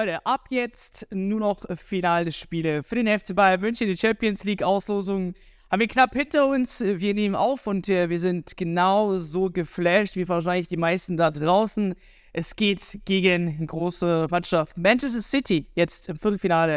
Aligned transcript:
Leute, 0.00 0.24
ab 0.24 0.46
jetzt 0.48 1.06
nur 1.10 1.40
noch 1.40 1.66
finale 1.76 2.32
Spiele 2.32 2.82
für 2.82 2.94
den 2.94 3.06
FC 3.06 3.34
Bayern 3.34 3.60
München, 3.60 3.86
die 3.86 3.98
Champions 3.98 4.44
League 4.44 4.62
Auslosung 4.62 5.34
haben 5.70 5.80
wir 5.80 5.88
knapp 5.88 6.14
hinter 6.14 6.46
uns. 6.46 6.80
Wir 6.80 7.12
nehmen 7.12 7.34
auf 7.34 7.66
und 7.66 7.86
äh, 7.90 8.08
wir 8.08 8.18
sind 8.18 8.56
genauso 8.56 9.50
geflasht 9.50 10.16
wie 10.16 10.26
wahrscheinlich 10.26 10.68
die 10.68 10.78
meisten 10.78 11.18
da 11.18 11.30
draußen. 11.30 11.94
Es 12.32 12.56
geht 12.56 13.00
gegen 13.04 13.66
große 13.66 14.28
Mannschaft 14.30 14.78
Manchester 14.78 15.20
City 15.20 15.66
jetzt 15.74 16.08
im 16.08 16.16
Viertelfinale. 16.16 16.76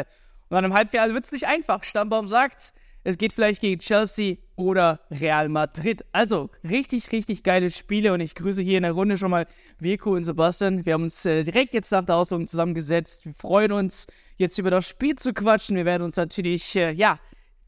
Und 0.50 0.56
dann 0.56 0.64
im 0.66 0.74
Halbfinale 0.74 1.14
wird 1.14 1.24
es 1.24 1.32
nicht 1.32 1.46
einfach. 1.46 1.82
Stammbaum 1.82 2.28
sagt, 2.28 2.74
es 3.04 3.18
geht 3.18 3.32
vielleicht 3.32 3.60
gegen 3.60 3.80
Chelsea 3.80 4.36
oder 4.56 5.00
Real 5.10 5.48
Madrid. 5.48 6.04
Also 6.12 6.50
richtig, 6.68 7.12
richtig 7.12 7.42
geile 7.42 7.70
Spiele 7.70 8.12
und 8.12 8.20
ich 8.20 8.34
grüße 8.34 8.62
hier 8.62 8.78
in 8.78 8.82
der 8.82 8.92
Runde 8.92 9.18
schon 9.18 9.30
mal 9.30 9.46
Virko 9.78 10.14
und 10.14 10.24
Sebastian. 10.24 10.86
Wir 10.86 10.94
haben 10.94 11.04
uns 11.04 11.24
äh, 11.26 11.44
direkt 11.44 11.74
jetzt 11.74 11.92
nach 11.92 12.04
der 12.04 12.16
Auslosung 12.16 12.46
zusammengesetzt. 12.46 13.26
Wir 13.26 13.34
freuen 13.34 13.72
uns 13.72 14.06
jetzt 14.38 14.58
über 14.58 14.70
das 14.70 14.88
Spiel 14.88 15.16
zu 15.16 15.34
quatschen. 15.34 15.76
Wir 15.76 15.84
werden 15.84 16.02
uns 16.02 16.16
natürlich, 16.16 16.74
äh, 16.76 16.92
ja, 16.92 17.20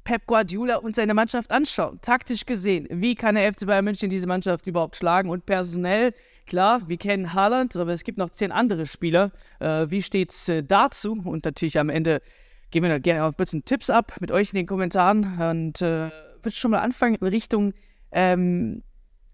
Pep 0.05 0.27
Guardiola 0.27 0.77
und 0.77 0.97
seine 0.97 1.15
Mannschaft 1.15 1.51
anschauen. 1.51 1.99
Taktisch 2.01 2.47
gesehen, 2.47 2.87
wie 2.91 3.15
kann 3.15 3.35
der 3.35 3.53
FC 3.53 3.67
Bayern 3.67 3.85
München 3.85 4.09
diese 4.09 4.27
Mannschaft 4.27 4.67
überhaupt 4.67 4.97
schlagen 4.97 5.31
und 5.31 5.47
personell 5.47 6.13
Klar, 6.47 6.89
wir 6.89 6.97
kennen 6.97 7.33
Haaland, 7.33 7.75
aber 7.75 7.93
es 7.93 8.05
gibt 8.05 8.19
noch 8.19 8.31
zehn 8.31 8.53
andere 8.53 8.87
Spieler. 8.87 9.33
Äh, 9.59 9.87
wie 9.91 10.01
steht's 10.01 10.49
äh, 10.49 10.63
dazu? 10.63 11.21
Und 11.25 11.45
natürlich 11.45 11.77
am 11.81 11.89
Ende 11.89 12.23
geben 12.71 12.89
wir 12.89 13.01
gerne 13.01 13.25
auch 13.25 13.29
ein 13.29 13.35
bisschen 13.35 13.65
Tipps 13.65 13.91
ab 13.91 14.17
mit 14.21 14.31
euch 14.31 14.51
in 14.51 14.57
den 14.57 14.67
Kommentaren. 14.67 15.41
Und 15.41 15.83
äh, 15.83 16.11
würde 16.43 16.57
schon 16.57 16.71
mal 16.71 16.79
anfangen 16.79 17.17
in 17.17 17.27
Richtung 17.27 17.75
ähm, 18.13 18.83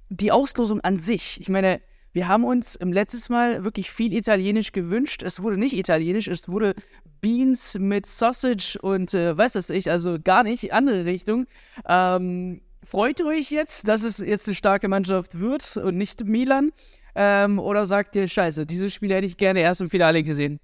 die 0.08 0.33
Auslosung 0.33 0.80
an 0.80 0.98
sich. 0.98 1.41
Ich 1.41 1.48
meine, 1.48 1.80
wir 2.12 2.28
haben 2.28 2.44
uns 2.44 2.74
im 2.74 2.92
letztes 2.92 3.28
Mal 3.28 3.64
wirklich 3.64 3.91
viel 3.91 4.12
Italienisch 4.12 4.72
gewünscht. 4.72 5.22
Es 5.22 5.42
wurde 5.42 5.56
nicht 5.56 5.74
Italienisch, 5.74 6.28
es 6.28 6.48
wurde 6.48 6.74
Beans 7.20 7.78
mit 7.78 8.06
Sausage 8.06 8.78
und 8.80 9.14
äh, 9.14 9.36
weiß 9.36 9.55
das 9.55 9.70
ich, 9.70 9.91
also 9.91 10.19
gar 10.22 10.42
nicht 10.42 10.72
andere 10.72 11.05
Richtung. 11.05 11.46
Ähm, 11.89 12.61
freut 12.83 13.20
ihr 13.20 13.27
euch 13.27 13.50
jetzt, 13.50 13.89
dass 13.89 14.02
es 14.02 14.19
jetzt 14.19 14.46
eine 14.48 14.55
starke 14.55 14.89
Mannschaft 14.89 15.39
wird 15.39 15.77
und 15.77 15.96
nicht 15.96 16.24
Milan? 16.24 16.72
Ähm, 17.14 17.58
oder 17.58 17.86
sagt 17.86 18.17
ihr, 18.17 18.27
scheiße, 18.27 18.67
dieses 18.67 18.92
Spiel 18.92 19.12
hätte 19.12 19.27
ich 19.27 19.36
gerne 19.36 19.61
erst 19.61 19.80
im 19.80 19.91
Finale 19.91 20.22
gesehen? 20.22 20.61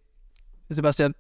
Sebastian. 0.69 1.14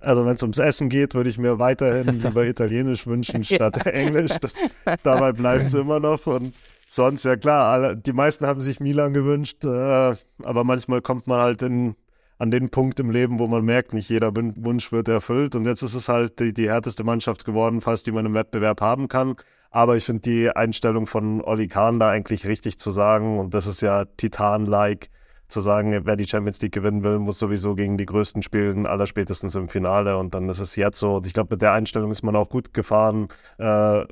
Also 0.00 0.24
wenn 0.24 0.34
es 0.34 0.42
ums 0.42 0.58
Essen 0.58 0.88
geht, 0.88 1.14
würde 1.14 1.30
ich 1.30 1.38
mir 1.38 1.58
weiterhin 1.58 2.20
lieber 2.22 2.46
Italienisch 2.46 3.06
wünschen 3.06 3.44
statt 3.44 3.76
ja. 3.84 3.90
Englisch. 3.92 4.32
Das, 4.40 4.54
dabei 5.02 5.32
bleibt 5.32 5.66
es 5.66 5.74
immer 5.74 6.00
noch. 6.00 6.26
Und 6.26 6.54
sonst, 6.86 7.24
ja 7.24 7.36
klar, 7.36 7.72
alle, 7.72 7.96
die 7.96 8.12
meisten 8.12 8.46
haben 8.46 8.60
sich 8.60 8.80
Milan 8.80 9.12
gewünscht, 9.12 9.64
äh, 9.64 9.68
aber 9.68 10.64
manchmal 10.64 11.02
kommt 11.02 11.26
man 11.26 11.40
halt 11.40 11.62
in, 11.62 11.96
an 12.38 12.50
den 12.50 12.70
Punkt 12.70 13.00
im 13.00 13.10
Leben, 13.10 13.38
wo 13.38 13.46
man 13.46 13.64
merkt, 13.64 13.92
nicht 13.92 14.08
jeder 14.08 14.34
Wunsch 14.34 14.92
wird 14.92 15.08
erfüllt. 15.08 15.54
Und 15.54 15.64
jetzt 15.66 15.82
ist 15.82 15.94
es 15.94 16.08
halt 16.08 16.38
die, 16.38 16.54
die 16.54 16.68
härteste 16.68 17.04
Mannschaft 17.04 17.44
geworden, 17.44 17.80
fast 17.80 18.06
die 18.06 18.12
man 18.12 18.26
im 18.26 18.34
Wettbewerb 18.34 18.80
haben 18.80 19.08
kann. 19.08 19.36
Aber 19.70 19.96
ich 19.96 20.04
finde 20.04 20.22
die 20.22 20.50
Einstellung 20.50 21.06
von 21.06 21.42
Olli 21.42 21.68
Kahn 21.68 21.98
da 21.98 22.08
eigentlich 22.10 22.46
richtig 22.46 22.78
zu 22.78 22.90
sagen. 22.90 23.38
Und 23.38 23.54
das 23.54 23.66
ist 23.66 23.82
ja 23.82 24.04
Titan-like, 24.04 25.10
zu 25.48 25.60
sagen, 25.60 25.98
wer 26.04 26.16
die 26.16 26.26
Champions 26.28 26.60
League 26.60 26.72
gewinnen 26.72 27.02
will, 27.02 27.18
muss 27.18 27.38
sowieso 27.38 27.74
gegen 27.74 27.96
die 27.96 28.06
Größten 28.06 28.42
spielen, 28.42 28.86
allerspätestens 28.86 29.54
im 29.54 29.68
Finale. 29.68 30.18
Und 30.18 30.34
dann 30.34 30.48
ist 30.48 30.60
es 30.60 30.76
jetzt 30.76 30.98
so. 30.98 31.16
Und 31.16 31.26
ich 31.26 31.32
glaube, 31.32 31.54
mit 31.54 31.62
der 31.62 31.72
Einstellung 31.72 32.10
ist 32.10 32.22
man 32.22 32.36
auch 32.36 32.50
gut 32.50 32.74
gefahren. 32.74 33.28
Äh, 33.58 34.04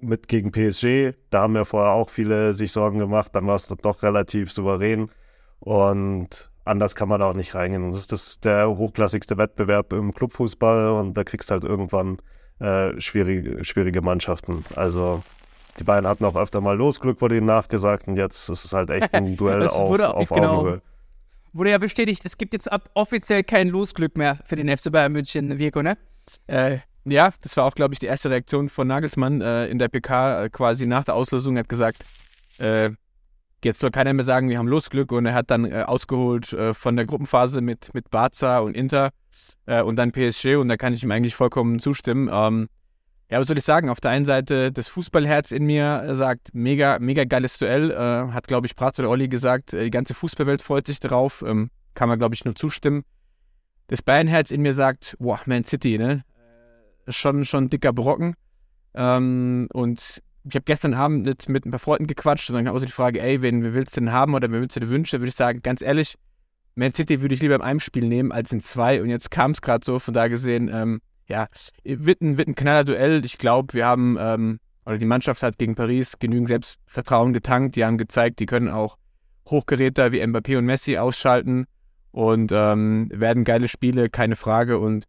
mit 0.00 0.28
gegen 0.28 0.52
PSG. 0.52 1.16
Da 1.30 1.42
haben 1.42 1.56
ja 1.56 1.64
vorher 1.64 1.92
auch 1.92 2.10
viele 2.10 2.54
sich 2.54 2.72
Sorgen 2.72 2.98
gemacht. 2.98 3.34
Dann 3.34 3.46
war 3.46 3.56
es 3.56 3.66
doch 3.68 4.02
relativ 4.02 4.52
souverän. 4.52 5.10
Und 5.60 6.50
anders 6.64 6.94
kann 6.94 7.08
man 7.08 7.20
da 7.20 7.26
auch 7.26 7.34
nicht 7.34 7.54
reingehen. 7.54 7.84
Und 7.84 7.92
das 7.92 8.00
ist 8.00 8.12
das 8.12 8.40
der 8.40 8.68
hochklassigste 8.76 9.38
Wettbewerb 9.38 9.92
im 9.92 10.14
Clubfußball. 10.14 10.90
Und 10.90 11.14
da 11.14 11.24
kriegst 11.24 11.50
du 11.50 11.52
halt 11.52 11.64
irgendwann 11.64 12.18
äh, 12.60 13.00
schwierige, 13.00 13.64
schwierige 13.64 14.02
Mannschaften. 14.02 14.64
Also 14.76 15.22
die 15.78 15.84
beiden 15.84 16.08
hatten 16.08 16.24
auch 16.24 16.36
öfter 16.36 16.60
mal 16.60 16.76
Losglück, 16.76 17.20
wurde 17.20 17.36
ihnen 17.36 17.46
nachgesagt 17.46 18.08
und 18.08 18.16
jetzt 18.16 18.48
ist 18.48 18.64
es 18.64 18.72
halt 18.72 18.90
echt 18.90 19.12
ein 19.14 19.36
Duell 19.36 19.66
auf, 19.66 19.88
wurde, 19.88 20.14
auf 20.14 20.28
genau, 20.28 20.60
Augenhöhe. 20.60 20.82
Wurde 21.52 21.70
ja 21.70 21.78
bestätigt, 21.78 22.22
es 22.24 22.36
gibt 22.36 22.52
jetzt 22.52 22.70
ab 22.70 22.90
offiziell 22.94 23.44
kein 23.44 23.68
Losglück 23.68 24.16
mehr 24.16 24.38
für 24.44 24.56
den 24.56 24.74
FC 24.74 24.90
Bayern 24.90 25.12
München, 25.12 25.58
Virgo, 25.58 25.82
ne? 25.82 25.96
Äh, 26.46 26.78
ja, 27.04 27.30
das 27.42 27.56
war 27.56 27.64
auch, 27.64 27.74
glaube 27.74 27.94
ich, 27.94 27.98
die 27.98 28.06
erste 28.06 28.30
Reaktion 28.30 28.68
von 28.68 28.86
Nagelsmann 28.86 29.40
äh, 29.40 29.66
in 29.66 29.78
der 29.78 29.88
PK, 29.88 30.44
äh, 30.44 30.50
quasi 30.50 30.86
nach 30.86 31.04
der 31.04 31.14
Auslösung. 31.14 31.56
Er 31.56 31.60
hat 31.60 31.68
gesagt, 31.68 32.04
äh, 32.58 32.90
jetzt 33.62 33.80
soll 33.80 33.90
keiner 33.90 34.12
mehr 34.12 34.24
sagen, 34.24 34.48
wir 34.48 34.58
haben 34.58 34.68
Losglück 34.68 35.12
und 35.12 35.26
er 35.26 35.34
hat 35.34 35.50
dann 35.50 35.64
äh, 35.64 35.82
ausgeholt 35.82 36.52
äh, 36.52 36.74
von 36.74 36.96
der 36.96 37.06
Gruppenphase 37.06 37.60
mit, 37.60 37.92
mit 37.94 38.10
Barca 38.10 38.60
und 38.60 38.76
Inter 38.76 39.10
äh, 39.66 39.82
und 39.82 39.96
dann 39.96 40.12
PSG 40.12 40.56
und 40.56 40.68
da 40.68 40.76
kann 40.76 40.92
ich 40.92 41.02
ihm 41.02 41.10
eigentlich 41.10 41.34
vollkommen 41.34 41.78
zustimmen. 41.78 42.30
Ähm, 42.32 42.68
ja, 43.34 43.40
was 43.40 43.48
soll 43.48 43.58
ich 43.58 43.64
sagen? 43.64 43.88
Auf 43.88 43.98
der 43.98 44.12
einen 44.12 44.26
Seite 44.26 44.70
das 44.70 44.86
Fußballherz 44.86 45.50
in 45.50 45.64
mir 45.64 46.14
sagt, 46.14 46.54
mega, 46.54 47.00
mega 47.00 47.24
geiles 47.24 47.58
Duell. 47.58 47.90
Äh, 47.90 48.32
hat, 48.32 48.46
glaube 48.46 48.68
ich, 48.68 48.76
Bratz 48.76 49.00
oder 49.00 49.10
Olli 49.10 49.26
gesagt, 49.26 49.74
äh, 49.74 49.82
die 49.82 49.90
ganze 49.90 50.14
Fußballwelt 50.14 50.62
freut 50.62 50.86
sich 50.86 51.00
darauf. 51.00 51.42
Ähm, 51.44 51.72
kann 51.94 52.08
man, 52.08 52.20
glaube 52.20 52.36
ich, 52.36 52.44
nur 52.44 52.54
zustimmen. 52.54 53.02
Das 53.88 54.02
Bayernherz 54.02 54.52
in 54.52 54.62
mir 54.62 54.72
sagt, 54.72 55.16
boah, 55.18 55.40
Man 55.46 55.64
City, 55.64 55.98
ne? 55.98 56.24
Äh, 57.06 57.10
schon, 57.10 57.44
schon 57.44 57.68
dicker 57.68 57.92
Brocken. 57.92 58.36
Ähm, 58.94 59.66
und 59.72 60.22
ich 60.44 60.54
habe 60.54 60.64
gestern 60.64 60.94
Abend 60.94 61.26
mit, 61.26 61.48
mit 61.48 61.66
ein 61.66 61.72
paar 61.72 61.80
Freunden 61.80 62.06
gequatscht 62.06 62.48
und 62.50 62.54
dann 62.54 62.66
kam 62.66 62.76
auch 62.76 62.78
so 62.78 62.86
die 62.86 62.92
Frage, 62.92 63.20
ey, 63.20 63.42
wen, 63.42 63.64
wen 63.64 63.74
willst 63.74 63.96
du 63.96 64.00
denn 64.00 64.12
haben 64.12 64.34
oder 64.34 64.48
wen 64.48 64.60
willst 64.60 64.76
du 64.76 64.80
dir 64.80 64.90
wünschen? 64.90 65.16
Da 65.16 65.20
würde 65.20 65.30
ich 65.30 65.34
sagen, 65.34 65.58
ganz 65.60 65.82
ehrlich, 65.82 66.14
man 66.76 66.94
City 66.94 67.20
würde 67.20 67.34
ich 67.34 67.42
lieber 67.42 67.56
in 67.56 67.62
einem 67.62 67.80
Spiel 67.80 68.06
nehmen 68.06 68.30
als 68.30 68.52
in 68.52 68.60
zwei. 68.60 69.02
Und 69.02 69.08
jetzt 69.08 69.32
kam 69.32 69.50
es 69.50 69.60
gerade 69.60 69.84
so, 69.84 69.98
von 69.98 70.14
da 70.14 70.28
gesehen, 70.28 70.70
ähm, 70.72 71.00
ja, 71.26 71.46
wird 71.84 72.20
ein, 72.20 72.38
wird 72.38 72.48
ein 72.48 72.54
knaller 72.54 72.84
Duell. 72.84 73.24
Ich 73.24 73.38
glaube, 73.38 73.74
wir 73.74 73.86
haben, 73.86 74.16
ähm, 74.20 74.60
oder 74.84 74.98
die 74.98 75.06
Mannschaft 75.06 75.42
hat 75.42 75.58
gegen 75.58 75.74
Paris 75.74 76.18
genügend 76.18 76.48
Selbstvertrauen 76.48 77.32
getankt. 77.32 77.76
Die 77.76 77.84
haben 77.84 77.98
gezeigt, 77.98 78.38
die 78.40 78.46
können 78.46 78.68
auch 78.68 78.96
Hochgeräter 79.48 80.12
wie 80.12 80.22
Mbappé 80.22 80.58
und 80.58 80.64
Messi 80.64 80.98
ausschalten 80.98 81.66
und 82.12 82.52
ähm, 82.52 83.08
werden 83.12 83.44
geile 83.44 83.68
Spiele, 83.68 84.08
keine 84.08 84.36
Frage. 84.36 84.78
Und 84.78 85.06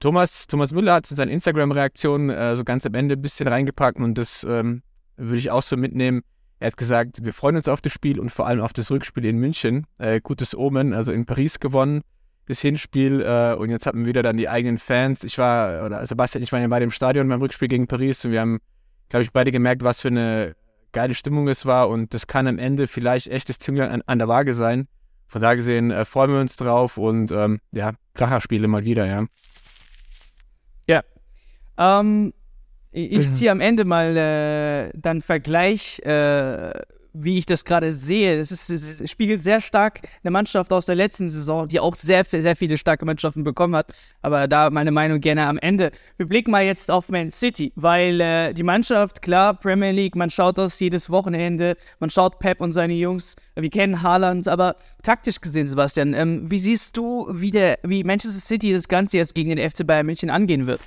Thomas, 0.00 0.46
Thomas 0.46 0.72
Müller 0.72 0.94
hat 0.94 1.04
es 1.04 1.10
in 1.10 1.16
seinen 1.16 1.30
Instagram-Reaktionen 1.30 2.30
äh, 2.30 2.56
so 2.56 2.64
ganz 2.64 2.86
am 2.86 2.94
Ende 2.94 3.16
ein 3.16 3.22
bisschen 3.22 3.48
reingepackt 3.48 3.98
und 3.98 4.16
das 4.16 4.44
ähm, 4.48 4.82
würde 5.16 5.38
ich 5.38 5.50
auch 5.50 5.62
so 5.62 5.76
mitnehmen. 5.76 6.22
Er 6.58 6.68
hat 6.68 6.76
gesagt, 6.76 7.24
wir 7.24 7.32
freuen 7.32 7.56
uns 7.56 7.68
auf 7.68 7.80
das 7.80 7.92
Spiel 7.92 8.18
und 8.18 8.30
vor 8.30 8.46
allem 8.46 8.60
auf 8.60 8.72
das 8.72 8.90
Rückspiel 8.90 9.24
in 9.24 9.38
München. 9.38 9.86
Äh, 9.98 10.20
gutes 10.20 10.54
Omen, 10.54 10.92
also 10.92 11.12
in 11.12 11.24
Paris 11.24 11.58
gewonnen, 11.58 12.02
das 12.46 12.60
Hinspiel. 12.60 13.20
Äh, 13.20 13.54
und 13.54 13.70
jetzt 13.70 13.86
hatten 13.86 14.00
wir 14.00 14.06
wieder 14.06 14.22
dann 14.22 14.36
die 14.36 14.48
eigenen 14.48 14.78
Fans. 14.78 15.24
Ich 15.24 15.38
war, 15.38 15.84
oder 15.84 16.04
Sebastian, 16.06 16.42
ich 16.42 16.52
war 16.52 16.60
ja 16.60 16.68
bei 16.68 16.80
dem 16.80 16.90
Stadion 16.90 17.28
beim 17.28 17.40
Rückspiel 17.40 17.68
gegen 17.68 17.86
Paris 17.86 18.24
und 18.24 18.32
wir 18.32 18.40
haben, 18.40 18.60
glaube 19.08 19.22
ich, 19.22 19.32
beide 19.32 19.52
gemerkt, 19.52 19.82
was 19.82 20.00
für 20.00 20.08
eine 20.08 20.54
geile 20.92 21.14
Stimmung 21.14 21.48
es 21.48 21.66
war. 21.66 21.88
Und 21.88 22.14
das 22.14 22.26
kann 22.26 22.46
am 22.46 22.58
Ende 22.58 22.86
vielleicht 22.86 23.28
echtes 23.28 23.58
Zünglein 23.58 23.90
an, 23.90 24.02
an 24.06 24.18
der 24.18 24.28
Waage 24.28 24.54
sein. 24.54 24.88
Von 25.26 25.40
da 25.40 25.54
gesehen 25.54 25.92
äh, 25.92 26.04
freuen 26.04 26.32
wir 26.32 26.40
uns 26.40 26.56
drauf 26.56 26.96
und 26.96 27.30
ähm, 27.30 27.60
ja, 27.70 27.92
Kracherspiele 28.14 28.66
mal 28.66 28.84
wieder, 28.84 29.06
ja. 29.06 29.26
Ja. 30.88 31.02
Ähm, 31.78 32.32
ich 32.92 33.30
ziehe 33.30 33.52
am 33.52 33.60
Ende 33.60 33.84
mal 33.84 34.16
äh, 34.16 34.90
dann 34.98 35.22
Vergleich, 35.22 36.00
äh, 36.00 36.72
wie 37.12 37.38
ich 37.38 37.46
das 37.46 37.64
gerade 37.64 37.92
sehe. 37.92 38.38
Es, 38.38 38.50
ist, 38.50 38.70
es 38.70 39.10
spiegelt 39.10 39.42
sehr 39.42 39.60
stark 39.60 40.00
eine 40.22 40.30
Mannschaft 40.30 40.72
aus 40.72 40.86
der 40.86 40.94
letzten 40.94 41.28
Saison, 41.28 41.68
die 41.68 41.80
auch 41.80 41.94
sehr, 41.94 42.24
sehr 42.24 42.56
viele 42.56 42.76
starke 42.76 43.04
Mannschaften 43.04 43.44
bekommen 43.44 43.74
hat. 43.76 43.92
Aber 44.22 44.48
da 44.48 44.70
meine 44.70 44.90
Meinung 44.90 45.20
gerne 45.20 45.46
am 45.46 45.58
Ende. 45.58 45.90
Wir 46.16 46.26
blicken 46.26 46.50
mal 46.50 46.64
jetzt 46.64 46.90
auf 46.90 47.08
Man 47.08 47.30
City, 47.30 47.72
weil 47.76 48.20
äh, 48.20 48.52
die 48.52 48.62
Mannschaft, 48.62 49.22
klar, 49.22 49.54
Premier 49.54 49.92
League, 49.92 50.16
man 50.16 50.30
schaut 50.30 50.58
das 50.58 50.78
jedes 50.80 51.10
Wochenende, 51.10 51.76
man 51.98 52.10
schaut 52.10 52.38
Pep 52.38 52.60
und 52.60 52.72
seine 52.72 52.94
Jungs, 52.94 53.36
wir 53.54 53.70
kennen 53.70 54.02
Haaland, 54.02 54.48
aber 54.48 54.76
taktisch 55.02 55.40
gesehen, 55.40 55.66
Sebastian, 55.66 56.14
ähm, 56.14 56.50
wie 56.50 56.58
siehst 56.58 56.96
du, 56.96 57.28
wie, 57.30 57.50
der, 57.50 57.78
wie 57.82 58.04
Manchester 58.04 58.40
City 58.40 58.72
das 58.72 58.88
Ganze 58.88 59.18
jetzt 59.18 59.34
gegen 59.34 59.54
den 59.54 59.70
FC 59.70 59.86
Bayern 59.86 60.06
München 60.06 60.30
angehen 60.30 60.66
wird? 60.66 60.80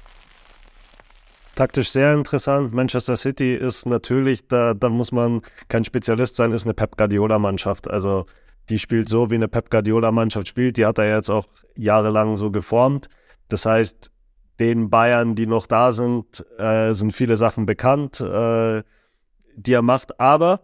Taktisch 1.56 1.90
sehr 1.90 2.14
interessant. 2.14 2.74
Manchester 2.74 3.18
City 3.18 3.56
ist 3.56 3.86
natürlich, 3.86 4.48
da, 4.48 4.74
da 4.74 4.90
muss 4.90 5.12
man 5.12 5.42
kein 5.68 5.84
Spezialist 5.84 6.36
sein, 6.36 6.52
ist 6.52 6.66
eine 6.66 6.74
Pep 6.74 6.98
Guardiola-Mannschaft. 6.98 7.90
Also 7.90 8.26
die 8.70 8.80
spielt 8.80 9.10
so, 9.10 9.30
wie 9.30 9.36
eine 9.36 9.48
Pep 9.48 9.70
Guardiola-Mannschaft 9.70 10.48
spielt. 10.48 10.78
Die 10.78 10.86
hat 10.86 10.98
er 10.98 11.16
jetzt 11.16 11.30
auch 11.30 11.48
jahrelang 11.76 12.36
so 12.36 12.52
geformt. 12.52 13.08
Das 13.50 13.66
heißt, 13.66 14.12
den 14.60 14.90
Bayern, 14.90 15.36
die 15.36 15.48
noch 15.48 15.68
da 15.68 15.92
sind, 15.92 16.46
äh, 16.58 16.94
sind 16.94 17.14
viele 17.14 17.38
Sachen 17.38 17.66
bekannt, 17.66 18.22
äh, 18.22 18.84
die 19.56 19.74
er 19.74 19.82
macht. 19.82 20.20
Aber 20.20 20.62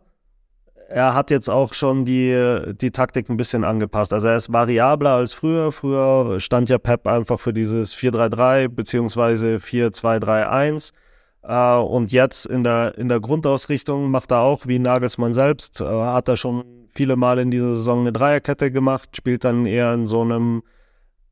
er 0.89 1.13
hat 1.13 1.29
jetzt 1.29 1.49
auch 1.49 1.73
schon 1.73 2.03
die, 2.03 2.73
die 2.81 2.91
Taktik 2.91 3.29
ein 3.29 3.37
bisschen 3.37 3.63
angepasst. 3.63 4.11
Also 4.11 4.27
er 4.27 4.37
ist 4.37 4.51
variabler 4.51 5.11
als 5.11 5.33
früher. 5.33 5.71
Früher 5.71 6.39
stand 6.39 6.67
ja 6.69 6.79
Pep 6.79 7.05
einfach 7.05 7.39
für 7.39 7.53
dieses 7.53 7.95
4-3-3 7.95 8.69
beziehungsweise 8.69 9.57
4-2-3-1. 9.57 10.91
Äh, 11.43 11.77
und 11.81 12.11
jetzt 12.11 12.47
in 12.47 12.63
der, 12.63 12.97
in 12.97 13.07
der 13.07 13.19
Grundausrichtung 13.19 14.09
macht 14.09 14.31
er 14.31 14.39
auch 14.39 14.65
wie 14.65 14.79
Nagelsmann 14.79 15.35
selbst. 15.35 15.79
Äh, 15.79 15.85
hat 15.85 16.27
er 16.27 16.37
schon 16.37 16.63
viele 16.93 17.15
Mal 17.15 17.37
in 17.37 17.51
dieser 17.51 17.75
Saison 17.75 17.99
eine 18.01 18.11
Dreierkette 18.11 18.71
gemacht, 18.71 19.15
spielt 19.15 19.43
dann 19.43 19.67
eher 19.67 19.93
in 19.93 20.07
so 20.07 20.21
einem 20.21 20.63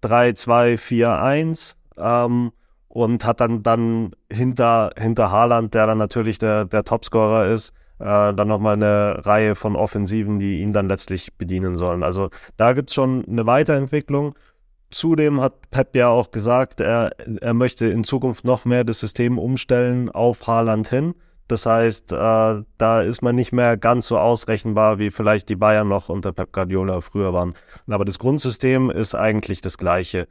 3-2-4-1 0.03 1.75
ähm, 1.97 2.51
und 2.89 3.25
hat 3.25 3.41
dann, 3.41 3.63
dann 3.63 4.11
hinter, 4.31 4.91
hinter 4.95 5.31
Haaland, 5.31 5.73
der 5.73 5.87
dann 5.87 5.97
natürlich 5.97 6.37
der, 6.37 6.65
der 6.65 6.83
Topscorer 6.83 7.47
ist, 7.47 7.73
äh, 7.99 8.33
dann 8.33 8.47
nochmal 8.47 8.73
eine 8.73 9.25
Reihe 9.25 9.55
von 9.55 9.75
Offensiven, 9.75 10.39
die 10.39 10.61
ihn 10.61 10.73
dann 10.73 10.87
letztlich 10.87 11.35
bedienen 11.37 11.75
sollen. 11.75 12.03
Also 12.03 12.29
da 12.55 12.73
gibt 12.73 12.89
es 12.89 12.95
schon 12.95 13.25
eine 13.27 13.45
Weiterentwicklung. 13.45 14.35
Zudem 14.89 15.41
hat 15.41 15.69
Pep 15.69 15.95
ja 15.95 16.07
auch 16.09 16.31
gesagt, 16.31 16.79
er, 16.79 17.11
er 17.41 17.53
möchte 17.53 17.87
in 17.87 18.03
Zukunft 18.03 18.45
noch 18.45 18.65
mehr 18.65 18.83
das 18.83 18.99
System 18.99 19.37
umstellen 19.37 20.09
auf 20.09 20.47
Haaland 20.47 20.87
hin. 20.87 21.13
Das 21.47 21.65
heißt, 21.65 22.11
äh, 22.11 22.63
da 22.77 23.01
ist 23.01 23.21
man 23.21 23.35
nicht 23.35 23.53
mehr 23.53 23.77
ganz 23.77 24.07
so 24.07 24.17
ausrechenbar, 24.17 24.99
wie 24.99 25.11
vielleicht 25.11 25.49
die 25.49 25.55
Bayern 25.55 25.87
noch 25.87 26.09
unter 26.09 26.33
Pep 26.33 26.51
Guardiola 26.51 27.01
früher 27.01 27.33
waren. 27.33 27.53
Aber 27.87 28.05
das 28.05 28.19
Grundsystem 28.19 28.89
ist 28.89 29.15
eigentlich 29.15 29.61
das 29.61 29.77
gleiche. 29.77 30.27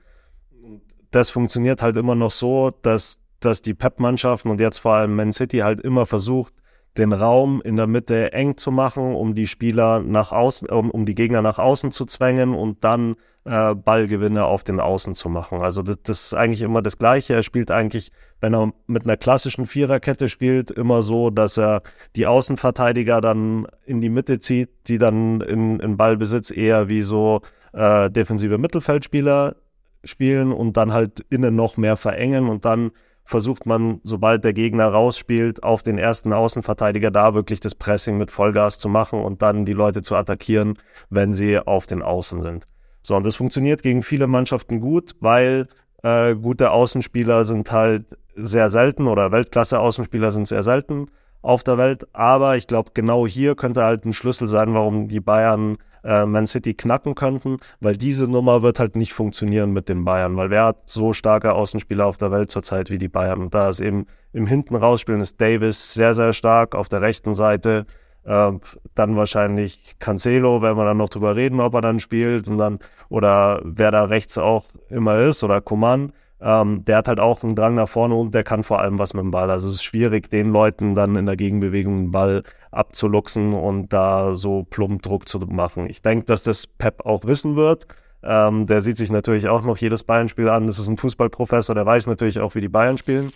Das 1.10 1.30
funktioniert 1.30 1.80
halt 1.80 1.96
immer 1.96 2.14
noch 2.14 2.32
so, 2.32 2.70
dass, 2.82 3.22
dass 3.40 3.62
die 3.62 3.74
Pep-Mannschaften 3.74 4.50
und 4.50 4.60
jetzt 4.60 4.78
vor 4.78 4.92
allem 4.92 5.16
Man 5.16 5.32
City 5.32 5.58
halt 5.58 5.80
immer 5.80 6.04
versucht, 6.04 6.52
den 6.98 7.12
Raum 7.12 7.60
in 7.64 7.76
der 7.76 7.87
Mitte 7.87 8.32
eng 8.32 8.56
zu 8.56 8.70
machen, 8.70 9.14
um 9.14 9.34
die 9.34 9.46
Spieler 9.46 10.00
nach 10.00 10.32
außen, 10.32 10.69
um, 10.69 10.90
um 10.90 11.06
die 11.06 11.14
Gegner 11.14 11.43
nach 11.43 11.58
außen 11.58 11.90
zu 11.90 12.04
zwängen 12.04 12.54
und 12.54 12.84
dann 12.84 13.16
äh, 13.44 13.75
Ballgewinne 13.75 14.44
auf 14.44 14.64
den 14.64 14.81
Außen 14.81 15.14
zu 15.14 15.28
machen. 15.28 15.62
Also 15.62 15.82
das, 15.82 15.96
das, 16.02 16.25
ist 16.26 16.34
eigentlich 16.34 16.62
immer 16.62 16.82
das 16.82 16.98
Gleiche. 16.98 17.34
Er 17.34 17.43
spielt 17.43 17.70
eigentlich, 17.70 18.10
wenn 18.40 18.54
er 18.54 18.72
mit 18.87 19.04
einer 19.04 19.16
klassischen 19.16 19.66
Viererkette 19.66 20.28
spielt, 20.28 20.70
immer 20.70 21.02
so, 21.02 21.31
dass 21.31 21.56
er 21.56 21.82
die 22.16 22.26
Außenverteidiger 22.26 23.20
dann 23.20 23.66
in 23.84 24.00
die 24.00 24.10
Mitte 24.10 24.38
zieht, 24.38 24.70
die 24.88 24.99
dann 24.99 25.40
in, 25.40 25.81
in 25.81 25.96
Ballbesitz 25.96 26.50
eher 26.50 26.88
wie 26.88 27.02
so 27.02 27.40
äh, 27.72 28.10
defensive 28.10 28.58
Mittelfeldspieler 28.58 29.56
spielen 30.04 30.52
und 30.52 30.76
dann 30.76 30.92
halt 30.92 31.20
innen 31.31 31.56
noch 31.56 31.76
mehr 31.76 31.96
verengen 31.96 32.49
und 32.49 32.64
dann 32.64 32.90
versucht 33.26 33.67
man, 33.67 34.00
sobald 34.05 34.44
der 34.44 34.52
Gegner 34.52 34.87
rausspielt, 34.87 35.62
auf 35.62 35.82
den 35.82 35.99
ersten 35.99 36.32
Außenverteidiger 36.32 37.11
da 37.11 37.34
wirklich 37.34 37.61
das 37.61 37.75
Pressing 37.75 38.17
mit 38.17 38.31
Vollgas 38.31 38.78
zu 38.78 38.88
machen 38.88 39.20
und 39.20 39.43
dann 39.43 39.64
die 39.64 39.73
Leute 39.73 40.00
zu 40.00 40.14
attackieren, 40.14 40.78
wenn 41.11 41.34
sie 41.34 41.58
auf 41.58 41.87
den 41.87 42.02
Außen 42.02 42.40
sind. 42.40 42.67
So, 43.02 43.17
und 43.17 43.26
das 43.26 43.37
funktioniert 43.37 43.82
gegen 43.82 44.02
viele 44.02 44.26
Mannschaften 44.26 44.81
gut, 44.81 45.12
weil 45.20 45.67
äh, 46.02 46.34
gute 46.34 46.70
Außenspieler 46.70 47.44
sind 47.44 47.70
halt 47.73 48.06
sehr 48.37 48.70
selten 48.70 49.08
oder 49.08 49.32
Weltklasse-Außenspieler 49.32 50.31
sind 50.31 50.46
sehr 50.46 50.62
selten 50.62 51.08
auf 51.43 51.64
der 51.64 51.78
Welt. 51.78 52.06
Aber 52.12 52.56
ich 52.56 52.67
glaube, 52.67 52.90
genau 52.94 53.26
hier 53.26 53.55
könnte 53.55 53.84
halt 53.84 54.05
ein 54.05 54.12
Schlüssel 54.12 54.49
sein, 54.49 54.75
warum 54.75 55.08
die 55.08 55.20
Bayern 55.20 55.78
äh, 56.06 56.24
Man 56.24 56.46
City 56.46 56.74
knacken 56.74 57.14
könnten, 57.14 57.58
weil 57.80 57.96
diese 57.96 58.28
Nummer 58.28 58.62
wird 58.62 58.78
halt 58.78 58.96
nicht 58.96 59.12
funktionieren 59.12 59.72
mit 59.72 59.88
den 59.88 60.04
Bayern, 60.04 60.36
weil 60.36 60.50
wer 60.50 60.66
hat 60.66 60.88
so 60.88 61.12
starke 61.12 61.52
Außenspieler 61.52 62.06
auf 62.06 62.16
der 62.16 62.30
Welt 62.30 62.50
zurzeit 62.50 62.90
wie 62.90 62.98
die 62.98 63.08
Bayern? 63.08 63.42
Und 63.42 63.54
da 63.54 63.68
ist 63.68 63.80
eben 63.80 64.06
im 64.32 64.46
Hinten 64.46 64.76
rausspielen 64.76 65.20
ist 65.20 65.40
Davis 65.40 65.94
sehr, 65.94 66.14
sehr 66.14 66.32
stark 66.32 66.74
auf 66.74 66.88
der 66.88 67.02
rechten 67.02 67.34
Seite. 67.34 67.86
Äh, 68.24 68.52
dann 68.94 69.16
wahrscheinlich 69.16 69.96
Cancelo, 69.98 70.62
wenn 70.62 70.76
wir 70.76 70.84
dann 70.84 70.96
noch 70.96 71.08
drüber 71.08 71.36
reden, 71.36 71.60
ob 71.60 71.74
er 71.74 71.80
dann 71.80 72.00
spielt 72.00 72.48
und 72.48 72.58
dann, 72.58 72.78
oder 73.08 73.60
wer 73.64 73.90
da 73.90 74.04
rechts 74.04 74.38
auch 74.38 74.64
immer 74.88 75.18
ist, 75.18 75.42
oder 75.42 75.60
Coman. 75.60 76.12
Ähm, 76.40 76.84
der 76.84 76.98
hat 76.98 77.08
halt 77.08 77.20
auch 77.20 77.42
einen 77.42 77.54
Drang 77.54 77.74
nach 77.74 77.88
vorne 77.88 78.14
und 78.14 78.34
der 78.34 78.44
kann 78.44 78.62
vor 78.62 78.80
allem 78.80 78.98
was 78.98 79.14
mit 79.14 79.22
dem 79.22 79.30
Ball. 79.30 79.50
Also 79.50 79.68
es 79.68 79.76
ist 79.76 79.84
schwierig, 79.84 80.30
den 80.30 80.50
Leuten 80.50 80.94
dann 80.94 81.16
in 81.16 81.26
der 81.26 81.36
Gegenbewegung 81.36 81.96
den 81.96 82.10
Ball 82.10 82.42
abzuluxen 82.70 83.54
und 83.54 83.92
da 83.92 84.34
so 84.34 84.64
plump 84.64 85.02
Druck 85.02 85.28
zu 85.28 85.38
machen. 85.38 85.88
Ich 85.88 86.02
denke, 86.02 86.26
dass 86.26 86.42
das 86.42 86.66
Pep 86.66 87.06
auch 87.06 87.24
wissen 87.24 87.56
wird. 87.56 87.86
Ähm, 88.22 88.66
der 88.66 88.82
sieht 88.82 88.96
sich 88.96 89.10
natürlich 89.10 89.48
auch 89.48 89.62
noch 89.62 89.78
jedes 89.78 90.02
Bayern-Spiel 90.02 90.48
an. 90.48 90.66
Das 90.66 90.78
ist 90.78 90.88
ein 90.88 90.98
Fußballprofessor, 90.98 91.74
der 91.74 91.86
weiß 91.86 92.06
natürlich 92.06 92.40
auch, 92.40 92.54
wie 92.54 92.60
die 92.60 92.68
Bayern 92.68 92.98
spielen. 92.98 93.30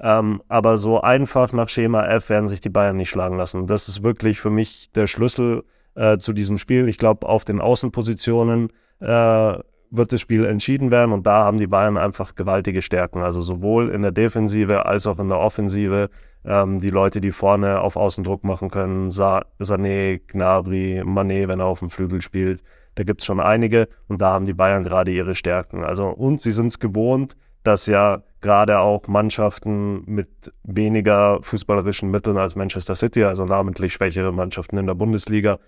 Ähm, 0.00 0.42
aber 0.48 0.78
so 0.78 1.00
einfach 1.00 1.52
nach 1.52 1.68
Schema 1.68 2.06
F 2.06 2.28
werden 2.28 2.48
sich 2.48 2.60
die 2.60 2.68
Bayern 2.68 2.96
nicht 2.96 3.10
schlagen 3.10 3.36
lassen. 3.36 3.66
Das 3.66 3.88
ist 3.88 4.02
wirklich 4.02 4.40
für 4.40 4.50
mich 4.50 4.90
der 4.92 5.06
Schlüssel 5.06 5.64
äh, 5.94 6.18
zu 6.18 6.32
diesem 6.32 6.58
Spiel. 6.58 6.88
Ich 6.88 6.98
glaube, 6.98 7.28
auf 7.28 7.44
den 7.44 7.60
Außenpositionen 7.60 8.70
äh, 9.00 9.58
wird 9.96 10.12
das 10.12 10.20
Spiel 10.20 10.44
entschieden 10.44 10.90
werden 10.90 11.12
und 11.12 11.26
da 11.26 11.44
haben 11.44 11.58
die 11.58 11.66
Bayern 11.66 11.96
einfach 11.96 12.34
gewaltige 12.34 12.82
Stärken. 12.82 13.22
Also 13.22 13.42
sowohl 13.42 13.90
in 13.90 14.02
der 14.02 14.12
Defensive 14.12 14.86
als 14.86 15.06
auch 15.06 15.18
in 15.18 15.28
der 15.28 15.38
Offensive. 15.38 16.10
Ähm, 16.44 16.80
die 16.80 16.90
Leute, 16.90 17.20
die 17.20 17.32
vorne 17.32 17.80
auf 17.80 17.96
Außendruck 17.96 18.44
machen 18.44 18.70
können, 18.70 19.10
Sa 19.10 19.44
Sané, 19.60 20.20
Gnabry, 20.26 21.02
Mané, 21.04 21.48
wenn 21.48 21.60
er 21.60 21.66
auf 21.66 21.78
dem 21.78 21.90
Flügel 21.90 22.20
spielt. 22.20 22.62
Da 22.96 23.04
gibt 23.04 23.22
es 23.22 23.26
schon 23.26 23.40
einige 23.40 23.88
und 24.08 24.20
da 24.20 24.32
haben 24.32 24.44
die 24.44 24.52
Bayern 24.52 24.84
gerade 24.84 25.10
ihre 25.10 25.34
Stärken. 25.34 25.84
Also 25.84 26.08
und 26.08 26.40
sie 26.40 26.52
sind 26.52 26.66
es 26.66 26.78
gewohnt, 26.78 27.36
dass 27.62 27.86
ja 27.86 28.22
gerade 28.40 28.78
auch 28.78 29.08
Mannschaften 29.08 30.04
mit 30.04 30.52
weniger 30.64 31.38
fußballerischen 31.42 32.10
Mitteln 32.10 32.36
als 32.36 32.56
Manchester 32.56 32.94
City, 32.94 33.24
also 33.24 33.46
namentlich 33.46 33.94
schwächere 33.94 34.32
Mannschaften 34.32 34.76
in 34.76 34.86
der 34.86 34.94
Bundesliga, 34.94 35.58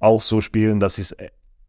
auch 0.00 0.20
so 0.20 0.42
spielen, 0.42 0.80
dass 0.80 0.96
sie 0.96 1.02
es 1.02 1.16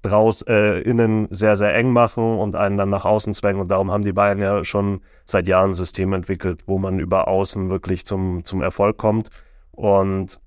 draus 0.02 0.42
äh, 0.44 0.82
innen 0.82 1.28
sehr, 1.30 1.56
sehr 1.56 1.76
eng 1.76 1.92
machen 1.92 2.40
und 2.40 2.56
einen 2.56 2.78
dann 2.78 2.90
nach 2.90 3.06
außen 3.06 3.34
zwängen. 3.34 3.62
Und 3.62 3.70
darum 3.70 3.92
haben 3.92 4.04
die 4.04 4.14
Bayern 4.14 4.40
ja 4.40 4.64
schon 4.64 5.02
seit 5.26 5.48
Jahren 5.48 5.72
ein 5.72 5.74
System 5.74 6.14
entwickelt, 6.14 6.64
wo 6.66 6.78
man 6.78 7.00
über 7.00 7.28
außen 7.28 7.70
wirklich 7.70 8.06
zum, 8.06 8.44
zum 8.44 8.62
Erfolg 8.62 8.98
kommt. 8.98 9.30
Und 9.72 10.40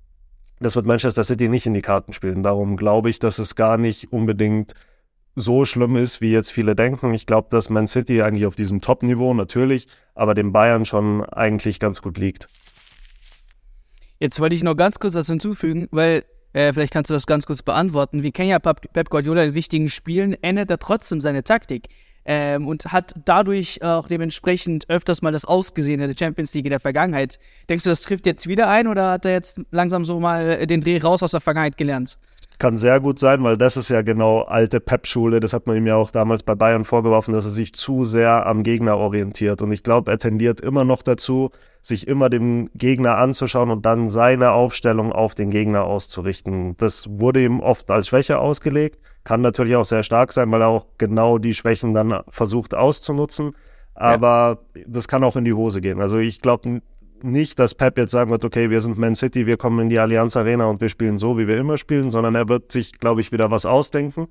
das 0.59 0.75
wird 0.75 0.85
Manchester 0.85 1.23
City 1.23 1.47
nicht 1.47 1.65
in 1.65 1.73
die 1.73 1.81
Karten 1.81 2.13
spielen. 2.13 2.43
Darum 2.43 2.77
glaube 2.77 3.09
ich, 3.09 3.19
dass 3.19 3.39
es 3.39 3.55
gar 3.55 3.77
nicht 3.77 4.11
unbedingt 4.11 4.73
so 5.35 5.65
schlimm 5.65 5.95
ist, 5.97 6.21
wie 6.21 6.31
jetzt 6.31 6.51
viele 6.51 6.75
denken. 6.75 7.13
Ich 7.13 7.25
glaube, 7.25 7.47
dass 7.51 7.69
Man 7.69 7.87
City 7.87 8.21
eigentlich 8.21 8.45
auf 8.45 8.55
diesem 8.55 8.81
Top-Niveau 8.81 9.33
natürlich, 9.33 9.87
aber 10.13 10.33
dem 10.33 10.53
Bayern 10.53 10.85
schon 10.85 11.23
eigentlich 11.25 11.79
ganz 11.79 12.01
gut 12.01 12.17
liegt. 12.17 12.47
Jetzt 14.19 14.39
wollte 14.39 14.55
ich 14.55 14.63
noch 14.63 14.75
ganz 14.75 14.97
kurz 14.97 15.13
was 15.13 15.27
hinzufügen, 15.27 15.87
weil 15.91 16.23
äh, 16.55 16.71
vielleicht 16.71 16.93
kannst 16.93 17.09
du 17.09 17.13
das 17.13 17.27
ganz 17.27 17.45
kurz 17.45 17.61
beantworten. 17.61 18.23
Wir 18.23 18.31
kennen 18.31 18.49
ja 18.49 18.59
Pep 18.59 19.09
Guardiola 19.09 19.43
in 19.43 19.53
wichtigen 19.55 19.89
Spielen, 19.89 20.41
ändert 20.41 20.69
er 20.69 20.79
trotzdem 20.79 21.19
seine 21.19 21.43
Taktik. 21.43 21.89
Ähm, 22.27 22.65
und 22.67 22.85
hat 22.85 23.13
dadurch 23.25 23.83
auch 23.83 24.07
dementsprechend 24.07 24.89
öfters 24.89 25.21
mal 25.21 25.31
das 25.31 25.45
ausgesehen 25.45 25.99
in 25.99 26.07
der 26.07 26.17
Champions 26.17 26.53
League 26.55 26.65
in 26.65 26.71
der 26.71 26.79
Vergangenheit. 26.79 27.39
Denkst 27.69 27.83
du, 27.83 27.91
das 27.91 28.01
trifft 28.01 28.25
jetzt 28.25 28.47
wieder 28.47 28.69
ein 28.69 28.87
oder 28.87 29.11
hat 29.11 29.25
er 29.25 29.33
jetzt 29.33 29.61
langsam 29.69 30.05
so 30.05 30.19
mal 30.19 30.65
den 30.65 30.81
Dreh 30.81 30.97
raus 30.97 31.21
aus 31.21 31.31
der 31.31 31.41
Vergangenheit 31.41 31.77
gelernt? 31.77 32.17
Kann 32.59 32.75
sehr 32.75 32.99
gut 32.99 33.19
sein, 33.19 33.43
weil 33.43 33.57
das 33.57 33.77
ist 33.77 33.89
ja 33.89 34.01
genau 34.01 34.41
alte 34.41 34.79
Pep-Schule. 34.79 35.39
Das 35.39 35.53
hat 35.53 35.67
man 35.67 35.77
ihm 35.77 35.87
ja 35.87 35.95
auch 35.95 36.11
damals 36.11 36.43
bei 36.43 36.55
Bayern 36.55 36.85
vorgeworfen, 36.85 37.33
dass 37.33 37.45
er 37.45 37.51
sich 37.51 37.73
zu 37.73 38.05
sehr 38.05 38.45
am 38.45 38.63
Gegner 38.63 38.97
orientiert. 38.97 39.61
Und 39.61 39.71
ich 39.71 39.83
glaube, 39.83 40.11
er 40.11 40.19
tendiert 40.19 40.61
immer 40.61 40.83
noch 40.83 41.01
dazu, 41.01 41.51
sich 41.81 42.07
immer 42.07 42.29
dem 42.29 42.69
Gegner 42.75 43.17
anzuschauen 43.17 43.69
und 43.69 43.85
dann 43.85 44.07
seine 44.07 44.51
Aufstellung 44.51 45.11
auf 45.11 45.35
den 45.35 45.51
Gegner 45.51 45.83
auszurichten. 45.83 46.75
Das 46.77 47.07
wurde 47.09 47.43
ihm 47.43 47.59
oft 47.59 47.91
als 47.91 48.07
Schwäche 48.07 48.39
ausgelegt, 48.39 48.99
kann 49.23 49.41
natürlich 49.41 49.75
auch 49.75 49.85
sehr 49.85 50.03
stark 50.03 50.33
sein, 50.33 50.51
weil 50.51 50.61
er 50.61 50.67
auch 50.67 50.87
genau 50.97 51.37
die 51.37 51.53
Schwächen 51.53 51.93
dann 51.93 52.21
versucht 52.29 52.73
auszunutzen. 52.73 53.55
Aber 53.95 54.59
ja. 54.75 54.83
das 54.87 55.07
kann 55.07 55.23
auch 55.23 55.35
in 55.35 55.45
die 55.45 55.53
Hose 55.53 55.79
gehen. 55.79 56.01
Also 56.01 56.17
ich 56.17 56.41
glaube 56.41 56.81
nicht, 57.23 57.59
dass 57.59 57.75
Pep 57.75 57.97
jetzt 57.97 58.11
sagen 58.11 58.31
wird, 58.31 58.43
okay, 58.43 58.69
wir 58.69 58.81
sind 58.81 58.97
Man 58.97 59.15
City, 59.15 59.45
wir 59.45 59.57
kommen 59.57 59.79
in 59.79 59.89
die 59.89 59.99
Allianz 59.99 60.35
Arena 60.35 60.65
und 60.65 60.81
wir 60.81 60.89
spielen 60.89 61.17
so, 61.17 61.37
wie 61.37 61.47
wir 61.47 61.57
immer 61.57 61.77
spielen, 61.77 62.09
sondern 62.09 62.35
er 62.35 62.49
wird 62.49 62.71
sich, 62.71 62.99
glaube 62.99 63.21
ich, 63.21 63.31
wieder 63.31 63.51
was 63.51 63.65
ausdenken. 63.65 64.27